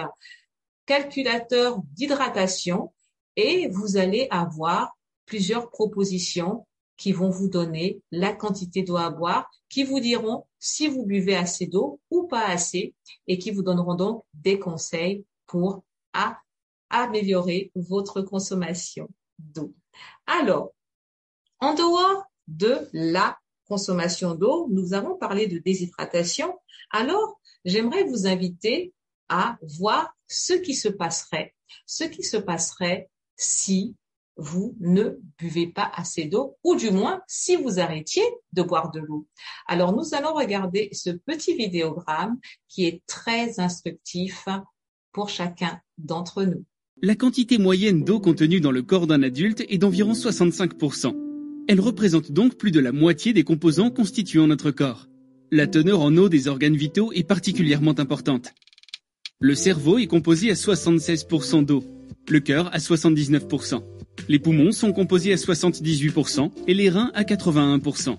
calculateur 0.87 1.81
d'hydratation 1.93 2.93
et 3.37 3.69
vous 3.69 3.97
allez 3.97 4.27
avoir 4.31 4.97
plusieurs 5.27 5.71
propositions 5.71 6.67
qui 7.01 7.13
vont 7.13 7.31
vous 7.31 7.49
donner 7.49 8.03
la 8.11 8.35
quantité 8.35 8.83
d'eau 8.83 8.99
à 8.99 9.09
boire, 9.09 9.51
qui 9.71 9.85
vous 9.85 10.01
diront 10.01 10.45
si 10.59 10.87
vous 10.87 11.07
buvez 11.07 11.35
assez 11.35 11.67
d'eau 11.67 11.99
ou 12.11 12.25
pas 12.25 12.47
assez, 12.47 12.95
et 13.27 13.39
qui 13.39 13.53
vous 13.53 13.63
donneront 13.63 13.95
donc 13.95 14.25
des 14.35 14.59
conseils 14.59 15.25
pour 15.47 15.83
améliorer 16.91 17.73
votre 17.75 18.21
consommation 18.21 19.09
d'eau. 19.39 19.73
Alors, 20.27 20.75
en 21.59 21.73
dehors 21.73 22.25
de 22.49 22.87
la 22.93 23.39
consommation 23.67 24.35
d'eau, 24.35 24.69
nous 24.71 24.93
avons 24.93 25.17
parlé 25.17 25.47
de 25.47 25.57
déshydratation. 25.57 26.59
Alors, 26.91 27.41
j'aimerais 27.65 28.05
vous 28.05 28.27
inviter 28.27 28.93
à 29.31 29.57
voir 29.63 30.15
ce 30.29 30.53
qui 30.53 30.75
se 30.75 30.89
passerait, 30.89 31.55
ce 31.87 32.05
qui 32.05 32.25
se 32.25 32.37
passerait 32.37 33.09
si 33.37 33.97
vous 34.41 34.75
ne 34.81 35.21
buvez 35.39 35.67
pas 35.67 35.91
assez 35.95 36.25
d'eau, 36.25 36.57
ou 36.65 36.75
du 36.75 36.91
moins 36.91 37.21
si 37.29 37.57
vous 37.57 37.79
arrêtiez 37.79 38.23
de 38.53 38.63
boire 38.63 38.91
de 38.91 39.01
l'eau. 39.01 39.27
Alors 39.67 39.95
nous 39.95 40.15
allons 40.15 40.35
regarder 40.35 40.89
ce 40.93 41.11
petit 41.11 41.55
vidéogramme 41.55 42.39
qui 42.69 42.87
est 42.87 43.03
très 43.07 43.61
instructif 43.61 44.49
pour 45.13 45.29
chacun 45.29 45.81
d'entre 45.99 46.45
nous. 46.45 46.65
La 47.03 47.15
quantité 47.15 47.59
moyenne 47.59 48.05
d'eau 48.05 48.21
contenue 48.21 48.61
dans 48.61 48.73
le 48.73 48.83
corps 48.83 49.07
d'un 49.07 49.23
adulte 49.23 49.65
est 49.69 49.79
d'environ 49.79 50.13
65%. 50.13 51.15
Elle 51.69 51.81
représente 51.81 52.33
donc 52.33 52.57
plus 52.57 52.71
de 52.71 52.81
la 52.81 52.93
moitié 52.93 53.33
des 53.33 53.45
composants 53.45 53.91
constituant 53.91 54.47
notre 54.47 54.71
corps. 54.71 55.07
La 55.51 55.67
teneur 55.67 56.01
en 56.01 56.17
eau 56.17 56.29
des 56.29 56.49
organes 56.49 56.77
vitaux 56.77 57.13
est 57.13 57.25
particulièrement 57.25 57.99
importante. 57.99 58.53
Le 59.39 59.55
cerveau 59.55 59.99
est 59.99 60.07
composé 60.07 60.51
à 60.51 60.55
76% 60.55 61.65
d'eau, 61.65 61.83
le 62.29 62.41
cœur 62.41 62.73
à 62.75 62.79
79%. 62.79 63.83
Les 64.29 64.39
poumons 64.39 64.73
sont 64.73 64.93
composés 64.93 65.33
à 65.33 65.37
78% 65.37 66.51
et 66.67 66.75
les 66.75 66.91
reins 66.91 67.11
à 67.15 67.23
81%. 67.23 68.17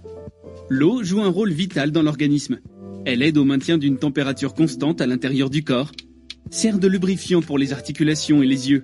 L'eau 0.70 1.04
joue 1.04 1.22
un 1.22 1.30
rôle 1.30 1.52
vital 1.52 1.92
dans 1.92 2.02
l'organisme. 2.02 2.60
Elle 3.06 3.24
aide 3.24 3.38
au 3.38 3.46
maintien 3.46 3.78
d'une 3.78 3.98
température 3.98 4.54
constante 4.54 5.02
à 5.02 5.08
l'intérieur 5.08 5.50
du 5.50 5.64
corps, 5.64 5.92
sert 6.50 6.80
de 6.80 6.88
lubrifiant 6.88 7.42
pour 7.42 7.58
les 7.58 7.74
articulations 7.74 8.44
et 8.44 8.48
les 8.48 8.70
yeux, 8.70 8.84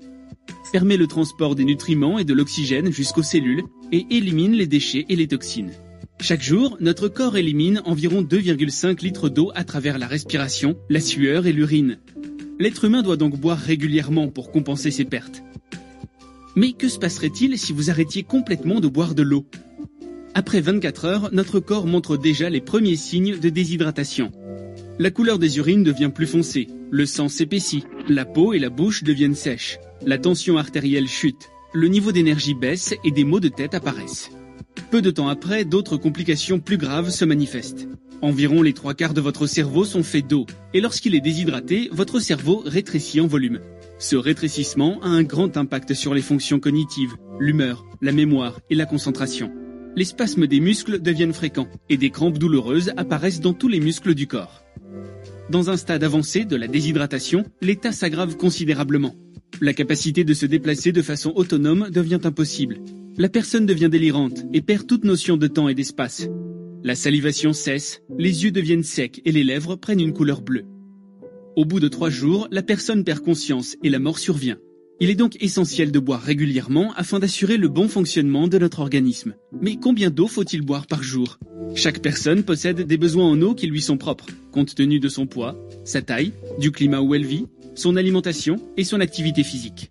permet 0.72 0.98
le 0.98 1.08
transport 1.08 1.56
des 1.56 1.66
nutriments 1.66 2.20
et 2.20 2.24
de 2.24 2.34
l'oxygène 2.34 2.92
jusqu'aux 2.92 3.24
cellules 3.24 3.64
et 3.92 4.06
élimine 4.10 4.54
les 4.54 4.68
déchets 4.68 5.06
et 5.10 5.16
les 5.16 5.28
toxines. 5.28 5.72
Chaque 6.20 6.42
jour, 6.42 6.78
notre 6.80 7.08
corps 7.08 7.38
élimine 7.38 7.82
environ 7.86 8.22
2,5 8.22 9.04
litres 9.04 9.30
d'eau 9.30 9.52
à 9.54 9.64
travers 9.64 9.98
la 9.98 10.08
respiration, 10.08 10.76
la 10.90 11.00
sueur 11.00 11.46
et 11.46 11.54
l'urine. 11.54 12.00
L'être 12.60 12.86
humain 12.86 13.04
doit 13.04 13.18
donc 13.18 13.40
boire 13.40 13.60
régulièrement 13.60 14.30
pour 14.30 14.52
compenser 14.52 14.90
ses 14.90 15.06
pertes. 15.06 15.44
Mais 16.58 16.72
que 16.72 16.90
se 16.90 16.98
passerait-il 16.98 17.56
si 17.60 17.72
vous 17.72 17.92
arrêtiez 17.92 18.24
complètement 18.24 18.80
de 18.80 18.88
boire 18.88 19.14
de 19.14 19.22
l'eau? 19.22 19.46
Après 20.34 20.60
24 20.60 21.06
heures, 21.06 21.30
notre 21.32 21.60
corps 21.60 21.86
montre 21.86 22.18
déjà 22.18 22.50
les 22.50 22.62
premiers 22.62 22.96
signes 22.96 23.38
de 23.38 23.50
déshydratation. 23.50 24.32
La 24.98 25.12
couleur 25.12 25.38
des 25.38 25.60
urines 25.60 25.84
devient 25.84 26.10
plus 26.12 26.26
foncée, 26.26 26.68
le 26.90 27.06
sang 27.06 27.30
s'épaissit, 27.30 27.84
la 28.10 28.26
peau 28.26 28.54
et 28.54 28.60
la 28.60 28.72
bouche 28.72 29.04
deviennent 29.04 29.36
sèches, 29.36 29.78
la 30.04 30.18
tension 30.18 30.58
artérielle 30.58 31.08
chute, 31.08 31.52
le 31.74 31.90
niveau 31.90 32.12
d'énergie 32.12 32.56
baisse 32.56 32.96
et 33.04 33.12
des 33.12 33.24
maux 33.24 33.40
de 33.40 33.50
tête 33.50 33.76
apparaissent. 33.76 34.32
Peu 34.90 35.04
de 35.04 35.12
temps 35.12 35.28
après, 35.28 35.64
d'autres 35.64 35.98
complications 35.98 36.60
plus 36.60 36.78
graves 36.78 37.12
se 37.12 37.24
manifestent. 37.24 37.88
Environ 38.24 38.64
les 38.64 38.74
trois 38.74 38.96
quarts 38.96 39.14
de 39.14 39.22
votre 39.22 39.46
cerveau 39.46 39.86
sont 39.86 40.02
faits 40.02 40.26
d'eau, 40.26 40.48
et 40.74 40.82
lorsqu'il 40.82 41.14
est 41.14 41.22
déshydraté, 41.22 41.88
votre 41.92 42.20
cerveau 42.20 42.64
rétrécit 42.66 43.22
en 43.22 43.28
volume. 43.28 43.60
Ce 44.00 44.16
rétrécissement 44.16 45.00
a 45.02 45.08
un 45.08 45.24
grand 45.24 45.58
impact 45.58 45.94
sur 45.94 46.14
les 46.14 46.22
fonctions 46.22 46.60
cognitives, 46.60 47.16
l'humeur, 47.40 47.86
la 48.02 48.12
mémoire 48.12 48.60
et 48.70 48.76
la 48.76 48.86
concentration 48.86 49.52
les 49.98 50.06
spasmes 50.06 50.46
des 50.46 50.60
muscles 50.60 51.02
deviennent 51.02 51.34
fréquents 51.34 51.68
et 51.90 51.98
des 51.98 52.12
crampes 52.12 52.38
douloureuses 52.38 52.92
apparaissent 52.98 53.42
dans 53.42 53.54
tous 53.54 53.68
les 53.68 53.80
muscles 53.80 54.14
du 54.14 54.28
corps. 54.28 54.64
Dans 55.50 55.72
un 55.72 55.78
stade 55.78 56.04
avancé 56.04 56.46
de 56.46 56.56
la 56.56 56.68
déshydratation, 56.68 57.46
l'état 57.64 57.92
s'aggrave 57.92 58.38
considérablement. 58.38 59.16
La 59.60 59.74
capacité 59.74 60.24
de 60.24 60.36
se 60.36 60.46
déplacer 60.46 60.92
de 60.92 61.02
façon 61.02 61.34
autonome 61.36 61.90
devient 61.90 62.20
impossible. 62.24 62.78
La 63.18 63.28
personne 63.28 63.66
devient 63.66 63.90
délirante 63.90 64.46
et 64.54 64.62
perd 64.62 64.86
toute 64.86 65.04
notion 65.04 65.36
de 65.36 65.48
temps 65.48 65.68
et 65.68 65.74
d'espace. 65.74 66.28
La 66.84 66.94
salivation 66.94 67.52
cesse, 67.52 68.04
les 68.20 68.44
yeux 68.44 68.52
deviennent 68.52 68.84
secs 68.84 69.20
et 69.26 69.32
les 69.32 69.44
lèvres 69.44 69.78
prennent 69.78 70.00
une 70.00 70.14
couleur 70.14 70.42
bleue. 70.42 70.66
Au 71.58 71.66
bout 71.66 71.80
de 71.80 71.88
trois 71.88 72.12
jours, 72.12 72.48
la 72.52 72.62
personne 72.62 73.04
perd 73.04 73.22
conscience 73.22 73.78
et 73.84 73.90
la 73.90 73.98
mort 73.98 74.20
survient. 74.20 74.60
Il 75.00 75.10
est 75.10 75.16
donc 75.16 75.42
essentiel 75.42 75.92
de 75.92 75.98
boire 75.98 76.22
régulièrement 76.22 76.94
afin 76.96 77.18
d'assurer 77.18 77.58
le 77.58 77.68
bon 77.68 77.88
fonctionnement 77.88 78.48
de 78.48 78.60
notre 78.60 78.80
organisme. 78.80 79.34
Mais 79.60 79.78
combien 79.78 80.12
d'eau 80.12 80.28
faut-il 80.28 80.62
boire 80.62 80.86
par 80.86 81.02
jour? 81.02 81.40
Chaque 81.74 82.04
personne 82.04 82.44
possède 82.44 82.82
des 82.82 82.98
besoins 82.98 83.28
en 83.28 83.42
eau 83.42 83.56
qui 83.56 83.66
lui 83.66 83.82
sont 83.82 83.98
propres, 83.98 84.28
compte 84.52 84.76
tenu 84.76 85.00
de 85.00 85.10
son 85.10 85.26
poids, 85.26 85.58
sa 85.84 86.04
taille, 86.04 86.32
du 86.60 86.72
climat 86.72 87.02
où 87.02 87.16
elle 87.16 87.26
vit, 87.26 87.48
son 87.74 87.96
alimentation 87.96 88.58
et 88.78 88.84
son 88.84 89.00
activité 89.00 89.44
physique. 89.44 89.90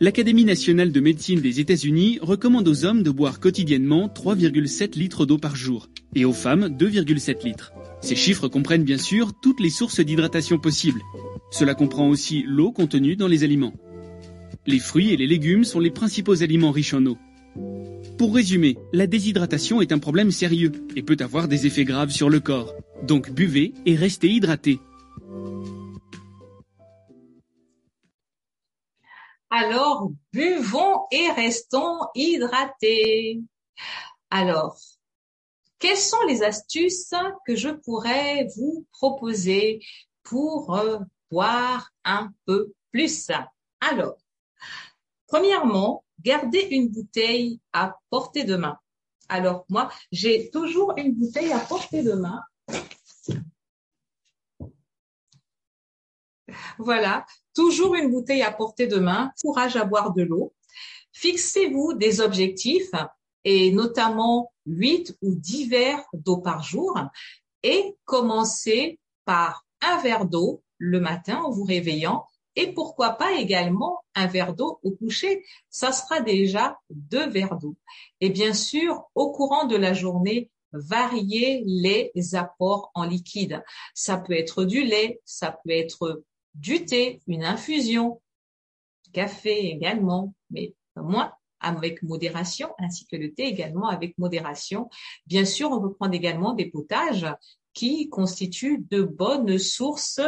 L'Académie 0.00 0.46
nationale 0.46 0.90
de 0.90 1.00
médecine 1.00 1.42
des 1.42 1.60
États-Unis 1.60 2.18
recommande 2.22 2.66
aux 2.66 2.86
hommes 2.86 3.02
de 3.02 3.10
boire 3.10 3.40
quotidiennement 3.40 4.08
3,7 4.08 4.98
litres 4.98 5.26
d'eau 5.26 5.36
par 5.36 5.54
jour 5.54 5.90
et 6.14 6.24
aux 6.24 6.32
femmes 6.32 6.68
2,7 6.68 7.44
litres. 7.44 7.72
Ces 8.00 8.16
chiffres 8.16 8.48
comprennent 8.48 8.84
bien 8.84 8.98
sûr 8.98 9.32
toutes 9.40 9.60
les 9.60 9.70
sources 9.70 10.00
d'hydratation 10.00 10.58
possibles. 10.58 11.02
Cela 11.50 11.74
comprend 11.74 12.08
aussi 12.08 12.44
l'eau 12.46 12.72
contenue 12.72 13.16
dans 13.16 13.28
les 13.28 13.44
aliments. 13.44 13.72
Les 14.66 14.78
fruits 14.78 15.12
et 15.12 15.16
les 15.16 15.26
légumes 15.26 15.64
sont 15.64 15.80
les 15.80 15.90
principaux 15.90 16.42
aliments 16.42 16.70
riches 16.70 16.94
en 16.94 17.06
eau. 17.06 17.18
Pour 18.18 18.34
résumer, 18.34 18.76
la 18.92 19.06
déshydratation 19.06 19.80
est 19.80 19.92
un 19.92 19.98
problème 19.98 20.30
sérieux 20.30 20.72
et 20.96 21.02
peut 21.02 21.16
avoir 21.20 21.48
des 21.48 21.66
effets 21.66 21.84
graves 21.84 22.10
sur 22.10 22.30
le 22.30 22.40
corps. 22.40 22.74
Donc 23.02 23.30
buvez 23.30 23.74
et 23.86 23.96
restez 23.96 24.28
hydraté. 24.28 24.78
Alors, 29.50 30.10
buvons 30.32 31.02
et 31.12 31.30
restons 31.30 31.98
hydratés. 32.14 33.40
Alors, 34.30 34.76
quelles 35.78 35.96
sont 35.96 36.22
les 36.28 36.42
astuces 36.42 37.12
que 37.46 37.56
je 37.56 37.68
pourrais 37.70 38.46
vous 38.56 38.86
proposer 38.92 39.80
pour 40.22 40.74
euh, 40.76 40.98
boire 41.30 41.90
un 42.04 42.32
peu 42.46 42.72
plus? 42.90 43.30
Alors, 43.80 44.16
Premièrement, 45.34 46.04
gardez 46.20 46.60
une 46.70 46.88
bouteille 46.88 47.60
à 47.72 47.98
portée 48.08 48.44
de 48.44 48.54
main. 48.54 48.78
Alors, 49.28 49.64
moi, 49.68 49.90
j'ai 50.12 50.48
toujours 50.50 50.94
une 50.96 51.12
bouteille 51.12 51.52
à 51.52 51.58
portée 51.58 52.04
de 52.04 52.12
main. 52.12 52.40
Voilà, 56.78 57.26
toujours 57.52 57.96
une 57.96 58.12
bouteille 58.12 58.42
à 58.42 58.52
portée 58.52 58.86
de 58.86 58.98
main. 58.98 59.32
Courage 59.42 59.74
à 59.74 59.84
boire 59.84 60.12
de 60.12 60.22
l'eau. 60.22 60.54
Fixez-vous 61.10 61.94
des 61.94 62.20
objectifs 62.20 62.92
et 63.44 63.72
notamment 63.72 64.52
8 64.66 65.16
ou 65.22 65.34
10 65.34 65.68
verres 65.68 66.04
d'eau 66.12 66.38
par 66.38 66.62
jour 66.62 66.98
et 67.62 67.96
commencez 68.04 68.98
par 69.24 69.66
un 69.80 70.00
verre 70.02 70.26
d'eau 70.26 70.62
le 70.78 71.00
matin 71.00 71.42
en 71.44 71.50
vous 71.50 71.64
réveillant 71.64 72.26
et 72.56 72.72
pourquoi 72.72 73.10
pas 73.10 73.32
également 73.32 74.04
un 74.14 74.26
verre 74.26 74.54
d'eau 74.54 74.78
au 74.82 74.92
coucher. 74.92 75.44
Ça 75.70 75.92
sera 75.92 76.20
déjà 76.20 76.78
deux 76.90 77.28
verres 77.28 77.56
d'eau. 77.56 77.76
Et 78.20 78.30
bien 78.30 78.54
sûr, 78.54 79.04
au 79.14 79.32
courant 79.32 79.66
de 79.66 79.76
la 79.76 79.92
journée, 79.92 80.50
variez 80.72 81.62
les 81.66 82.12
apports 82.34 82.90
en 82.94 83.04
liquide. 83.04 83.62
Ça 83.92 84.18
peut 84.18 84.34
être 84.34 84.64
du 84.64 84.84
lait, 84.84 85.20
ça 85.24 85.58
peut 85.64 85.70
être 85.70 86.22
du 86.54 86.84
thé, 86.84 87.20
une 87.26 87.44
infusion, 87.44 88.20
café 89.12 89.70
également, 89.70 90.34
mais 90.50 90.74
moins 90.96 91.32
avec 91.64 92.02
modération, 92.02 92.68
ainsi 92.78 93.06
que 93.06 93.16
le 93.16 93.32
thé 93.32 93.44
également 93.44 93.88
avec 93.88 94.16
modération. 94.18 94.88
Bien 95.26 95.44
sûr, 95.44 95.70
on 95.70 95.80
peut 95.80 95.94
prendre 95.94 96.14
également 96.14 96.52
des 96.52 96.66
potages 96.66 97.26
qui 97.72 98.08
constituent 98.08 98.84
de 98.90 99.02
bonnes 99.02 99.58
sources 99.58 100.20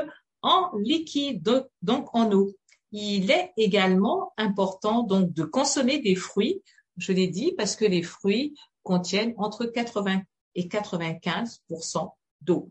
en 0.43 0.71
liquide, 0.79 1.69
donc 1.83 2.09
en 2.15 2.33
eau. 2.33 2.53
Il 2.93 3.31
est 3.31 3.53
également 3.57 4.33
important 4.37 5.03
donc 5.03 5.33
de 5.33 5.45
consommer 5.45 5.99
des 5.99 6.15
fruits, 6.15 6.63
je 6.97 7.13
l'ai 7.13 7.29
dit, 7.29 7.53
parce 7.53 7.77
que 7.77 7.85
les 7.85 8.03
fruits 8.03 8.55
contiennent 8.83 9.35
entre 9.37 9.67
80 9.67 10.23
et 10.55 10.69
95% 10.69 12.11
d'eau. 12.41 12.69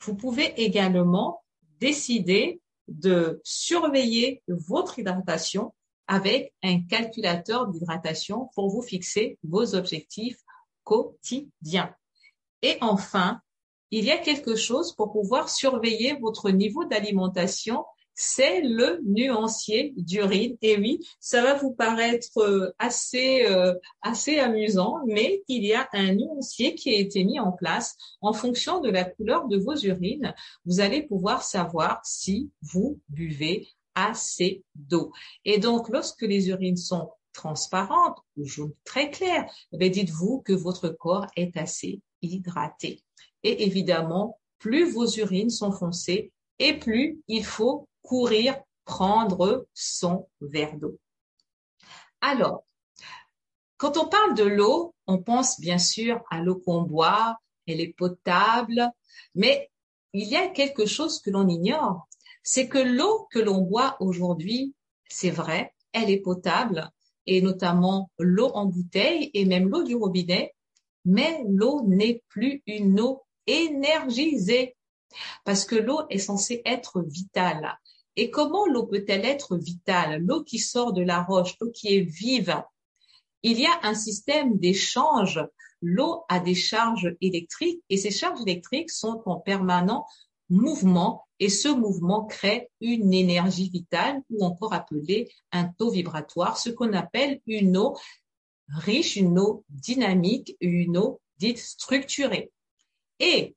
Vous 0.00 0.14
pouvez 0.14 0.60
également 0.62 1.42
décider 1.80 2.60
de 2.88 3.40
surveiller 3.44 4.42
votre 4.46 4.98
hydratation 4.98 5.74
avec 6.08 6.52
un 6.62 6.80
calculateur 6.82 7.68
d'hydratation 7.68 8.50
pour 8.54 8.70
vous 8.70 8.82
fixer 8.82 9.38
vos 9.42 9.74
objectifs 9.74 10.40
quotidiens. 10.84 11.94
Et 12.62 12.78
enfin, 12.80 13.40
il 13.90 14.04
y 14.04 14.10
a 14.10 14.18
quelque 14.18 14.56
chose 14.56 14.94
pour 14.94 15.12
pouvoir 15.12 15.48
surveiller 15.48 16.14
votre 16.20 16.50
niveau 16.50 16.84
d'alimentation, 16.84 17.84
c'est 18.16 18.62
le 18.62 19.00
nuancier 19.04 19.92
d'urine. 19.96 20.56
Et 20.62 20.78
oui, 20.78 21.06
ça 21.20 21.42
va 21.42 21.54
vous 21.54 21.72
paraître 21.72 22.38
euh, 22.38 22.74
assez 22.78 23.44
euh, 23.44 23.74
assez 24.00 24.38
amusant, 24.38 24.96
mais 25.06 25.44
il 25.48 25.64
y 25.64 25.74
a 25.74 25.86
un 25.92 26.14
nuancier 26.14 26.74
qui 26.74 26.88
a 26.88 26.98
été 26.98 27.24
mis 27.24 27.38
en 27.38 27.52
place 27.52 27.96
en 28.22 28.32
fonction 28.32 28.80
de 28.80 28.88
la 28.88 29.04
couleur 29.04 29.48
de 29.48 29.58
vos 29.58 29.76
urines. 29.76 30.34
Vous 30.64 30.80
allez 30.80 31.02
pouvoir 31.02 31.42
savoir 31.42 32.00
si 32.04 32.50
vous 32.62 32.98
buvez 33.10 33.68
assez 33.96 34.62
d'eau. 34.76 35.12
Et 35.44 35.58
donc, 35.58 35.88
lorsque 35.88 36.22
les 36.22 36.48
urines 36.50 36.76
sont 36.76 37.10
transparentes 37.32 38.18
ou 38.36 38.46
jaune 38.46 38.72
très 38.84 39.10
claires, 39.10 39.50
eh 39.72 39.90
dites-vous 39.90 40.42
que 40.42 40.52
votre 40.52 40.88
corps 40.88 41.26
est 41.34 41.56
assez 41.56 42.00
hydraté. 42.22 43.02
Et 43.42 43.64
évidemment, 43.64 44.38
plus 44.58 44.90
vos 44.90 45.06
urines 45.06 45.50
sont 45.50 45.72
foncées 45.72 46.32
et 46.58 46.78
plus 46.78 47.20
il 47.26 47.44
faut 47.44 47.88
courir 48.02 48.56
prendre 48.84 49.66
son 49.74 50.28
verre 50.40 50.76
d'eau. 50.76 50.98
Alors, 52.20 52.64
quand 53.76 53.98
on 53.98 54.08
parle 54.08 54.34
de 54.34 54.44
l'eau, 54.44 54.94
on 55.06 55.22
pense 55.22 55.60
bien 55.60 55.78
sûr 55.78 56.22
à 56.30 56.40
l'eau 56.40 56.56
qu'on 56.56 56.82
boit, 56.82 57.38
elle 57.66 57.80
est 57.80 57.92
potable, 57.92 58.90
mais 59.34 59.70
il 60.14 60.28
y 60.28 60.36
a 60.36 60.48
quelque 60.48 60.86
chose 60.86 61.20
que 61.20 61.30
l'on 61.30 61.48
ignore, 61.48 62.08
c'est 62.46 62.68
que 62.68 62.78
l'eau 62.78 63.26
que 63.32 63.40
l'on 63.40 63.60
boit 63.60 63.96
aujourd'hui, 63.98 64.72
c'est 65.08 65.32
vrai, 65.32 65.74
elle 65.92 66.10
est 66.10 66.20
potable, 66.20 66.88
et 67.26 67.42
notamment 67.42 68.08
l'eau 68.20 68.52
en 68.54 68.66
bouteille 68.66 69.32
et 69.34 69.44
même 69.44 69.68
l'eau 69.68 69.82
du 69.82 69.96
robinet, 69.96 70.54
mais 71.04 71.42
l'eau 71.48 71.82
n'est 71.88 72.22
plus 72.28 72.62
une 72.68 73.00
eau 73.00 73.24
énergisée, 73.48 74.76
parce 75.44 75.64
que 75.64 75.74
l'eau 75.74 76.02
est 76.08 76.18
censée 76.18 76.62
être 76.64 77.02
vitale. 77.02 77.76
Et 78.14 78.30
comment 78.30 78.66
l'eau 78.66 78.86
peut-elle 78.86 79.24
être 79.24 79.56
vitale? 79.56 80.22
L'eau 80.22 80.44
qui 80.44 80.60
sort 80.60 80.92
de 80.92 81.02
la 81.02 81.24
roche, 81.24 81.56
l'eau 81.60 81.72
qui 81.72 81.96
est 81.96 82.08
vive. 82.08 82.62
Il 83.42 83.58
y 83.58 83.66
a 83.66 83.80
un 83.82 83.94
système 83.94 84.56
d'échange. 84.56 85.44
L'eau 85.82 86.24
a 86.28 86.38
des 86.38 86.54
charges 86.54 87.12
électriques 87.20 87.82
et 87.90 87.96
ces 87.96 88.12
charges 88.12 88.40
électriques 88.42 88.90
sont 88.90 89.20
en 89.26 89.36
permanent 89.36 90.06
mouvement 90.48 91.26
et 91.38 91.48
ce 91.48 91.68
mouvement 91.68 92.24
crée 92.24 92.68
une 92.80 93.12
énergie 93.12 93.68
vitale 93.68 94.22
ou 94.30 94.44
encore 94.44 94.72
appelée 94.72 95.30
un 95.52 95.64
taux 95.64 95.90
vibratoire, 95.90 96.58
ce 96.58 96.70
qu'on 96.70 96.92
appelle 96.92 97.40
une 97.46 97.76
eau 97.76 97.96
riche, 98.68 99.16
une 99.16 99.38
eau 99.38 99.64
dynamique, 99.68 100.56
une 100.60 100.96
eau 100.96 101.20
dite 101.38 101.58
structurée. 101.58 102.50
Et 103.20 103.54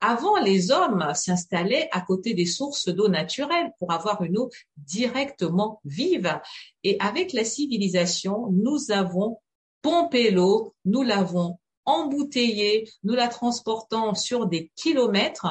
avant, 0.00 0.36
les 0.38 0.72
hommes 0.72 1.12
s'installaient 1.14 1.88
à 1.92 2.00
côté 2.00 2.34
des 2.34 2.46
sources 2.46 2.88
d'eau 2.88 3.08
naturelles 3.08 3.70
pour 3.78 3.92
avoir 3.92 4.22
une 4.22 4.36
eau 4.36 4.50
directement 4.76 5.80
vive. 5.84 6.40
Et 6.82 6.96
avec 6.98 7.32
la 7.32 7.44
civilisation, 7.44 8.48
nous 8.50 8.90
avons 8.90 9.38
pompé 9.80 10.32
l'eau, 10.32 10.74
nous 10.84 11.02
l'avons 11.02 11.58
embouteillée, 11.84 12.88
nous 13.04 13.14
la 13.14 13.28
transportons 13.28 14.14
sur 14.14 14.46
des 14.46 14.72
kilomètres. 14.74 15.46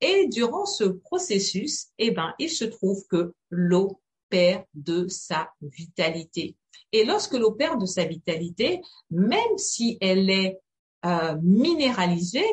Et 0.00 0.28
durant 0.28 0.66
ce 0.66 0.84
processus, 0.84 1.88
eh 1.98 2.10
ben, 2.10 2.34
il 2.38 2.50
se 2.50 2.64
trouve 2.64 3.04
que 3.08 3.34
l'eau 3.50 4.00
perd 4.28 4.64
de 4.74 5.08
sa 5.08 5.50
vitalité. 5.60 6.56
Et 6.92 7.04
lorsque 7.04 7.34
l'eau 7.34 7.52
perd 7.52 7.80
de 7.80 7.86
sa 7.86 8.04
vitalité, 8.04 8.80
même 9.10 9.58
si 9.58 9.98
elle 10.00 10.30
est 10.30 10.58
euh, 11.04 11.36
minéralisée, 11.42 12.48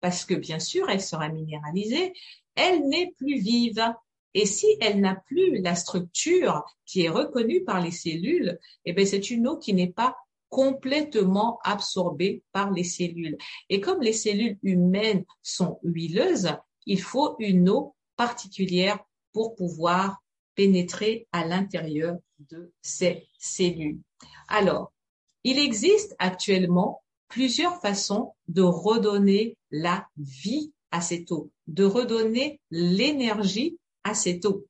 parce 0.00 0.24
que 0.24 0.34
bien 0.34 0.58
sûr, 0.58 0.88
elle 0.88 1.00
sera 1.00 1.28
minéralisée, 1.28 2.12
elle 2.54 2.88
n'est 2.88 3.12
plus 3.16 3.38
vive. 3.38 3.84
Et 4.34 4.46
si 4.46 4.66
elle 4.80 5.00
n'a 5.00 5.16
plus 5.16 5.60
la 5.60 5.74
structure 5.74 6.64
qui 6.84 7.02
est 7.02 7.08
reconnue 7.08 7.64
par 7.64 7.80
les 7.80 7.90
cellules, 7.90 8.58
eh 8.84 8.92
bien, 8.92 9.06
c'est 9.06 9.30
une 9.30 9.48
eau 9.48 9.56
qui 9.56 9.72
n'est 9.72 9.92
pas 9.92 10.16
complètement 10.48 11.58
absorbée 11.64 12.42
par 12.52 12.70
les 12.70 12.84
cellules. 12.84 13.36
Et 13.68 13.80
comme 13.80 14.00
les 14.00 14.12
cellules 14.12 14.58
humaines 14.62 15.24
sont 15.42 15.78
huileuses, 15.82 16.56
il 16.88 17.00
faut 17.00 17.36
une 17.38 17.68
eau 17.68 17.94
particulière 18.16 18.98
pour 19.32 19.54
pouvoir 19.54 20.22
pénétrer 20.56 21.28
à 21.30 21.44
l'intérieur 21.44 22.16
de 22.50 22.72
ces 22.82 23.28
cellules. 23.38 24.00
Alors, 24.48 24.92
il 25.44 25.58
existe 25.58 26.16
actuellement 26.18 27.02
plusieurs 27.28 27.80
façons 27.80 28.34
de 28.48 28.62
redonner 28.62 29.56
la 29.70 30.08
vie 30.16 30.72
à 30.90 31.00
cette 31.00 31.30
eau, 31.30 31.50
de 31.66 31.84
redonner 31.84 32.60
l'énergie 32.70 33.78
à 34.02 34.14
cette 34.14 34.46
eau. 34.46 34.66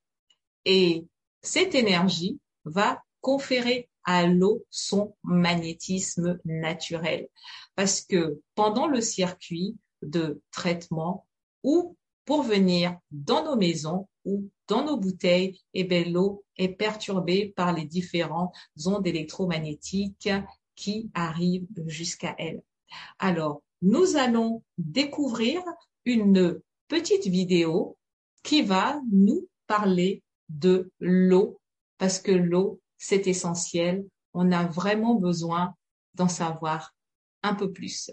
Et 0.65 1.07
cette 1.41 1.77
énergie 1.77 2.41
va 2.65 3.03
conférer 3.21 3.89
à 4.03 4.27
l'eau 4.27 4.65
son 4.71 5.15
magnétisme 5.23 6.41
naturel. 6.45 7.29
Parce 7.77 8.01
que 8.01 8.41
pendant 8.57 8.89
le 8.89 9.01
circuit 9.01 9.77
de 10.03 10.43
traitement 10.51 11.27
ou 11.63 11.97
pour 12.29 12.43
venir 12.43 12.95
dans 13.11 13.43
nos 13.43 13.57
maisons 13.57 14.07
ou 14.27 14.51
dans 14.67 14.85
nos 14.85 14.99
bouteilles, 14.99 15.59
eh 15.73 15.85
bien, 15.85 16.05
l'eau 16.05 16.45
est 16.59 16.69
perturbée 16.69 17.55
par 17.57 17.73
les 17.73 17.87
différentes 17.87 18.55
ondes 18.85 19.07
électromagnétiques 19.07 20.29
qui 20.75 21.11
arrivent 21.15 21.67
jusqu'à 21.87 22.35
elle. 22.37 22.61
Alors, 23.19 23.63
nous 23.81 24.17
allons 24.17 24.63
découvrir 24.77 25.63
une 26.05 26.61
petite 26.87 27.27
vidéo 27.27 27.97
qui 28.43 28.61
va 28.61 29.01
nous 29.11 29.49
parler 29.67 30.23
de 30.51 30.93
l'eau, 31.01 31.59
parce 31.97 32.19
que 32.19 32.33
l'eau, 32.33 32.79
c'est 32.99 33.27
essentiel. 33.27 34.07
On 34.35 34.53
a 34.53 34.67
vraiment 34.67 35.15
besoin 35.15 35.75
d'en 36.13 36.29
savoir 36.29 36.95
un 37.43 37.55
peu 37.55 37.73
plus. 37.73 38.11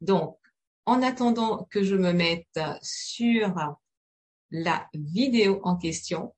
Donc, 0.00 0.38
en 0.86 1.02
attendant 1.02 1.66
que 1.70 1.82
je 1.82 1.96
me 1.96 2.12
mette 2.12 2.60
sur 2.82 3.54
la 4.50 4.88
vidéo 4.94 5.60
en 5.64 5.76
question, 5.76 6.34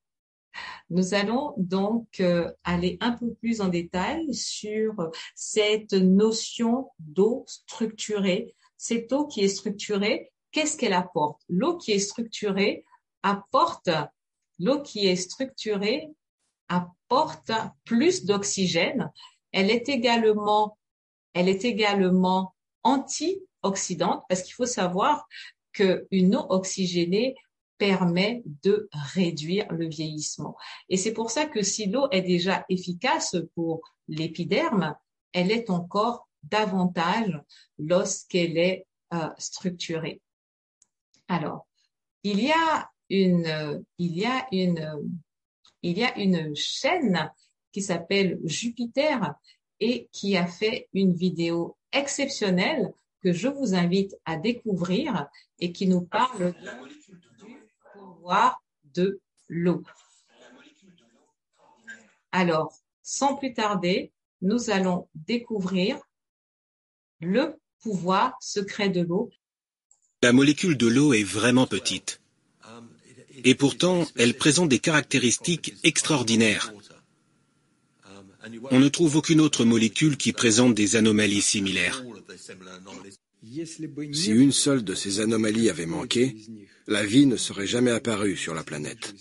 nous 0.91 1.15
allons 1.15 1.55
donc 1.57 2.21
euh, 2.21 2.51
aller 2.65 2.97
un 3.01 3.13
peu 3.13 3.35
plus 3.35 3.61
en 3.61 3.69
détail 3.69 4.33
sur 4.35 4.95
cette 5.35 5.93
notion 5.93 6.91
d'eau 6.99 7.45
structurée. 7.47 8.55
Cette 8.77 9.13
eau 9.13 9.27
qui 9.27 9.43
est 9.43 9.49
structurée, 9.49 10.33
qu'est-ce 10.53 10.77
qu'elle 10.77 10.93
apporte? 10.93 11.43
L'eau 11.49 11.77
qui 11.77 11.93
est 11.93 11.99
structurée 11.99 12.85
apporte, 13.23 13.91
l'eau 14.59 14.81
qui 14.83 15.07
est 15.07 15.17
structurée 15.17 16.09
apporte 16.69 17.53
plus 17.85 18.25
d'oxygène. 18.25 19.11
Elle 19.53 19.71
est 19.71 19.89
également, 19.89 20.79
elle 21.35 21.49
est 21.49 21.65
également 21.65 22.55
antioxydante 23.67 24.25
parce 24.29 24.43
qu'il 24.43 24.55
faut 24.55 24.67
savoir 24.67 25.27
qu'une 25.73 26.37
eau 26.37 26.47
oxygénée 26.49 27.35
permet 27.79 28.43
de 28.63 28.89
réduire 28.93 29.71
le 29.71 29.87
vieillissement. 29.87 30.57
Et 30.89 30.97
c'est 30.97 31.13
pour 31.13 31.31
ça 31.31 31.47
que 31.47 31.63
si 31.63 31.87
l'eau 31.87 32.09
est 32.11 32.23
déjà 32.23 32.65
efficace 32.69 33.37
pour 33.55 33.83
l'épiderme, 34.09 34.95
elle 35.33 35.51
est 35.51 35.69
encore 35.69 36.29
davantage 36.43 37.39
lorsqu'elle 37.79 38.57
est 38.57 38.87
euh, 39.13 39.29
structurée. 39.37 40.23
Alors, 41.29 41.67
il 42.23 42.41
y 42.41 42.51
a 42.51 42.91
une, 43.11 43.85
il 43.99 44.17
y 44.17 44.25
a 44.25 44.47
une, 44.53 45.11
il 45.83 45.99
y 45.99 46.05
a 46.05 46.17
une 46.19 46.55
chaîne 46.57 47.31
qui 47.73 47.83
s'appelle 47.83 48.39
Jupiter 48.45 49.35
et 49.81 50.09
qui 50.13 50.37
a 50.37 50.47
fait 50.47 50.89
une 50.95 51.15
vidéo 51.15 51.77
exceptionnelle 51.93 52.93
que 53.27 53.33
je 53.33 53.49
vous 53.49 53.75
invite 53.75 54.15
à 54.25 54.37
découvrir 54.37 55.27
et 55.59 55.73
qui 55.73 55.89
nous 55.89 56.03
parle 56.03 56.55
de 58.95 59.21
l'eau. 59.49 59.83
Alors, 62.31 62.73
sans 63.03 63.35
plus 63.35 63.53
tarder, 63.53 64.13
nous 64.43 64.71
allons 64.71 65.09
découvrir 65.17 65.99
le 67.21 67.57
pouvoir 67.81 68.37
secret 68.41 68.91
de 68.91 69.01
l'eau. 69.01 69.29
La 70.23 70.33
molécule 70.33 70.77
de 70.77 70.87
l'eau 70.87 71.13
est 71.13 71.25
vraiment 71.25 71.67
petite. 71.67 72.21
Et 73.43 73.57
pourtant, 73.57 74.07
elle 74.15 74.35
présente 74.35 74.69
des 74.69 74.79
caractéristiques 74.79 75.75
extraordinaires. 75.83 76.73
On 78.71 78.79
ne 78.79 78.89
trouve 78.89 79.17
aucune 79.17 79.41
autre 79.41 79.65
molécule 79.65 80.17
qui 80.17 80.33
présente 80.33 80.75
des 80.75 80.97
anomalies 80.97 81.43
similaires. 81.43 82.05
Si 84.13 84.31
une 84.31 84.53
seule 84.53 84.85
de 84.85 84.95
ces 84.95 85.21
anomalies 85.21 85.71
avait 85.71 85.87
manqué, 85.87 86.37
la 86.87 87.05
vie 87.05 87.27
ne 87.27 87.37
serait 87.37 87.67
jamais 87.67 87.91
apparue 87.91 88.37
sur 88.37 88.55
la 88.55 88.65
planète. 88.65 89.15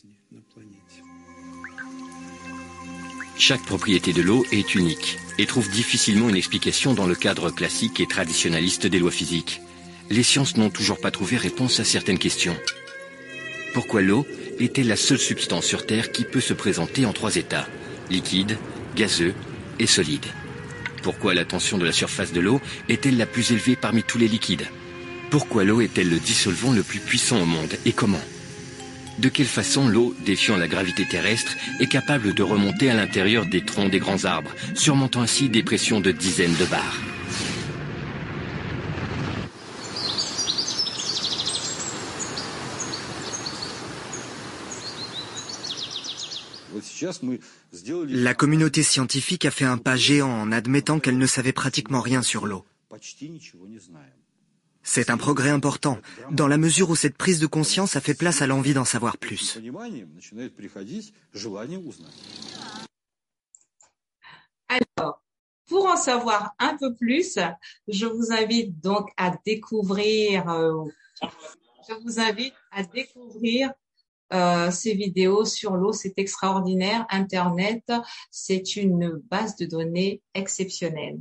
Chaque 3.37 3.65
propriété 3.65 4.13
de 4.13 4.21
l'eau 4.21 4.45
est 4.51 4.75
unique 4.75 5.17
et 5.37 5.45
trouve 5.45 5.69
difficilement 5.69 6.29
une 6.29 6.37
explication 6.37 6.93
dans 6.93 7.05
le 7.05 7.15
cadre 7.15 7.51
classique 7.51 7.99
et 7.99 8.07
traditionnaliste 8.07 8.87
des 8.87 8.99
lois 8.99 9.11
physiques. 9.11 9.61
Les 10.09 10.23
sciences 10.23 10.55
n'ont 10.55 10.69
toujours 10.69 11.01
pas 11.01 11.11
trouvé 11.11 11.35
réponse 11.35 11.79
à 11.79 11.83
certaines 11.83 12.19
questions. 12.19 12.55
Pourquoi 13.73 14.01
l'eau 14.01 14.25
est-elle 14.59 14.87
la 14.87 14.95
seule 14.95 15.19
substance 15.19 15.65
sur 15.65 15.85
Terre 15.85 16.11
qui 16.11 16.23
peut 16.23 16.39
se 16.39 16.53
présenter 16.53 17.05
en 17.05 17.11
trois 17.11 17.35
états? 17.35 17.67
Liquide, 18.09 18.57
gazeux 18.95 19.33
et 19.77 19.85
solide. 19.85 20.25
Pourquoi 21.03 21.35
la 21.35 21.45
tension 21.45 21.77
de 21.77 21.85
la 21.85 21.91
surface 21.91 22.33
de 22.33 22.41
l'eau 22.41 22.59
est-elle 22.89 23.17
la 23.17 23.27
plus 23.27 23.51
élevée 23.51 23.75
parmi 23.75 24.01
tous 24.01 24.17
les 24.17 24.27
liquides? 24.27 24.65
Pourquoi 25.29 25.63
l'eau 25.63 25.81
est-elle 25.81 26.09
le 26.09 26.17
dissolvant 26.17 26.71
le 26.71 26.81
plus 26.81 26.99
puissant 26.99 27.39
au 27.39 27.45
monde 27.45 27.75
et 27.85 27.91
comment? 27.91 28.21
De 29.19 29.29
quelle 29.29 29.45
façon 29.45 29.87
l'eau, 29.87 30.15
défiant 30.25 30.57
la 30.57 30.67
gravité 30.67 31.05
terrestre, 31.05 31.55
est 31.79 31.87
capable 31.87 32.33
de 32.33 32.43
remonter 32.43 32.89
à 32.89 32.95
l'intérieur 32.95 33.45
des 33.45 33.63
troncs 33.63 33.91
des 33.91 33.99
grands 33.99 34.25
arbres, 34.25 34.51
surmontant 34.73 35.21
ainsi 35.21 35.47
des 35.49 35.63
pressions 35.63 36.01
de 36.01 36.11
dizaines 36.11 36.55
de 36.55 36.65
bars? 36.65 37.14
La 48.07 48.33
communauté 48.33 48.83
scientifique 48.83 49.45
a 49.45 49.51
fait 49.51 49.65
un 49.65 49.77
pas 49.77 49.95
géant 49.95 50.29
en 50.29 50.51
admettant 50.51 50.99
qu'elle 50.99 51.17
ne 51.17 51.27
savait 51.27 51.53
pratiquement 51.53 52.01
rien 52.01 52.21
sur 52.21 52.45
l'eau. 52.45 52.65
C'est 54.83 55.09
un 55.09 55.17
progrès 55.17 55.49
important, 55.49 55.99
dans 56.29 56.47
la 56.47 56.57
mesure 56.57 56.91
où 56.91 56.95
cette 56.95 57.17
prise 57.17 57.39
de 57.39 57.47
conscience 57.47 57.95
a 57.95 58.01
fait 58.01 58.13
place 58.13 58.43
à 58.43 58.47
l'envie 58.47 58.75
d'en 58.75 58.85
savoir 58.85 59.17
plus. 59.17 59.59
Alors, 64.67 65.23
pour 65.67 65.85
en 65.87 65.97
savoir 65.97 66.53
un 66.59 66.77
peu 66.77 66.93
plus, 66.93 67.39
je 67.87 68.05
vous 68.05 68.31
invite 68.31 68.79
donc 68.79 69.09
à 69.17 69.35
découvrir, 69.43 70.47
euh, 70.49 70.85
je 71.89 71.95
vous 72.03 72.19
invite 72.19 72.53
à 72.71 72.83
découvrir 72.83 73.71
euh, 74.33 74.71
ces 74.71 74.93
vidéos 74.93 75.45
sur 75.45 75.75
l'eau. 75.75 75.93
C'est 75.93 76.13
extraordinaire. 76.17 77.05
Internet, 77.09 77.91
c'est 78.31 78.75
une 78.75 79.21
base 79.29 79.55
de 79.55 79.65
données 79.65 80.21
exceptionnelle. 80.33 81.19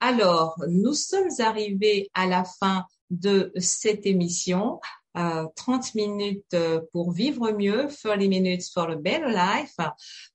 Alors, 0.00 0.56
nous 0.68 0.94
sommes 0.94 1.30
arrivés 1.38 2.10
à 2.14 2.26
la 2.26 2.44
fin 2.44 2.84
de 3.10 3.52
cette 3.56 4.06
émission. 4.06 4.80
30 5.14 5.94
minutes 5.94 6.54
euh, 6.54 6.80
pour 6.92 7.12
vivre 7.12 7.52
mieux, 7.52 7.86
30 8.02 8.18
minutes 8.28 8.64
for 8.72 8.90
a 8.90 8.96
better 8.96 9.28
life. 9.28 9.76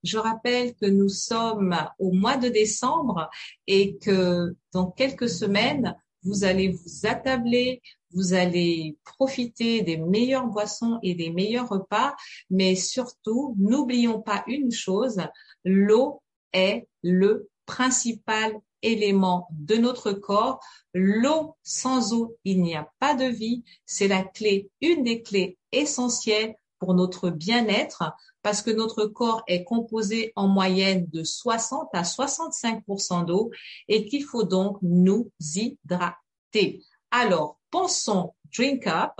Je 0.04 0.18
rappelle 0.18 0.74
que 0.76 0.86
nous 0.86 1.10
sommes 1.10 1.76
au 2.00 2.12
mois 2.14 2.38
de 2.38 2.48
décembre 2.48 3.30
et 3.68 3.98
que 3.98 4.56
dans 4.72 4.90
quelques 4.90 5.30
semaines, 5.30 5.96
vous 6.24 6.44
allez 6.44 6.70
vous 6.70 7.06
attabler, 7.06 7.82
vous 8.14 8.34
allez 8.34 8.98
profiter 9.04 9.82
des 9.82 9.98
meilleures 9.98 10.48
boissons 10.48 11.00
et 11.04 11.16
des 11.16 11.30
meilleurs 11.30 11.70
repas, 11.70 12.16
mais 12.50 12.76
surtout, 12.76 13.56
n'oublions 13.58 14.22
pas 14.22 14.44
une 14.48 14.72
chose, 14.72 15.22
l'eau 15.64 16.22
est 16.54 16.88
le 17.04 17.50
principal 17.66 18.60
élément 18.82 19.48
de 19.52 19.76
notre 19.76 20.12
corps. 20.12 20.60
L'eau, 20.94 21.56
sans 21.64 22.14
eau, 22.14 22.36
il 22.44 22.62
n'y 22.62 22.76
a 22.76 22.90
pas 23.00 23.14
de 23.14 23.26
vie. 23.26 23.64
C'est 23.86 24.08
la 24.08 24.24
clé, 24.24 24.70
une 24.82 25.04
des 25.04 25.22
clés 25.22 25.58
essentielles 25.72 26.56
pour 26.80 26.94
notre 26.94 27.30
bien-être 27.30 28.04
parce 28.42 28.62
que 28.62 28.72
notre 28.72 29.06
corps 29.06 29.44
est 29.48 29.64
composé 29.64 30.32
en 30.36 30.48
moyenne 30.48 31.08
de 31.12 31.24
60 31.24 31.90
à 31.94 32.04
65% 32.04 33.26
d'eau 33.26 33.52
et 33.88 34.06
qu'il 34.06 34.24
faut 34.24 34.44
donc 34.44 34.78
nous 34.82 35.30
hydrater. 35.40 36.82
Alors, 37.12 37.59
pensons 37.72 38.34
drink 38.56 38.88
up, 38.88 39.14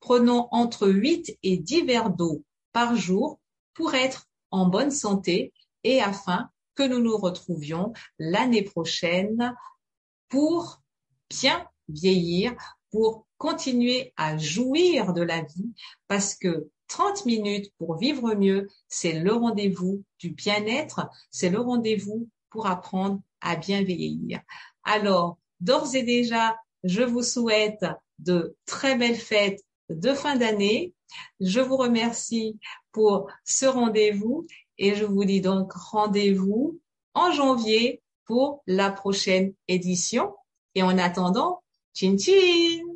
prenons 0.00 0.48
entre 0.50 0.88
8 0.88 1.38
et 1.42 1.56
10 1.56 1.82
verres 1.82 2.10
d'eau 2.10 2.44
par 2.72 2.96
jour 2.96 3.38
pour 3.74 3.94
être 3.94 4.26
en 4.50 4.66
bonne 4.66 4.90
santé 4.90 5.52
et 5.84 6.00
afin 6.00 6.50
que 6.74 6.82
nous 6.82 7.00
nous 7.00 7.16
retrouvions 7.16 7.92
l'année 8.18 8.62
prochaine 8.62 9.54
pour 10.28 10.82
bien 11.28 11.66
vieillir, 11.88 12.54
pour 12.90 13.26
continuer 13.38 14.12
à 14.16 14.36
jouir 14.38 15.12
de 15.12 15.22
la 15.22 15.42
vie, 15.42 15.72
parce 16.08 16.34
que 16.34 16.70
30 16.88 17.26
minutes 17.26 17.72
pour 17.78 17.96
vivre 17.96 18.34
mieux, 18.34 18.68
c'est 18.88 19.14
le 19.14 19.32
rendez-vous 19.32 20.04
du 20.18 20.30
bien-être, 20.30 21.08
c'est 21.30 21.48
le 21.48 21.60
rendez-vous 21.60 22.28
pour 22.50 22.66
apprendre 22.66 23.20
à 23.40 23.56
bien 23.56 23.82
vieillir. 23.82 24.40
Alors, 24.84 25.38
d'ores 25.60 25.94
et 25.94 26.02
déjà, 26.02 26.56
je 26.84 27.02
vous 27.02 27.22
souhaite 27.22 27.84
de 28.18 28.56
très 28.66 28.96
belles 28.96 29.16
fêtes 29.16 29.62
de 29.88 30.14
fin 30.14 30.36
d'année. 30.36 30.92
Je 31.40 31.60
vous 31.60 31.76
remercie 31.76 32.58
pour 32.92 33.30
ce 33.44 33.66
rendez-vous 33.66 34.46
et 34.78 34.94
je 34.94 35.04
vous 35.04 35.24
dis 35.24 35.40
donc 35.40 35.72
rendez-vous 35.72 36.80
en 37.14 37.30
janvier 37.32 38.00
pour 38.24 38.62
la 38.66 38.90
prochaine 38.90 39.52
édition. 39.68 40.34
Et 40.74 40.82
en 40.82 40.96
attendant, 40.96 41.62
chin 41.94 42.16
chin 42.16 42.91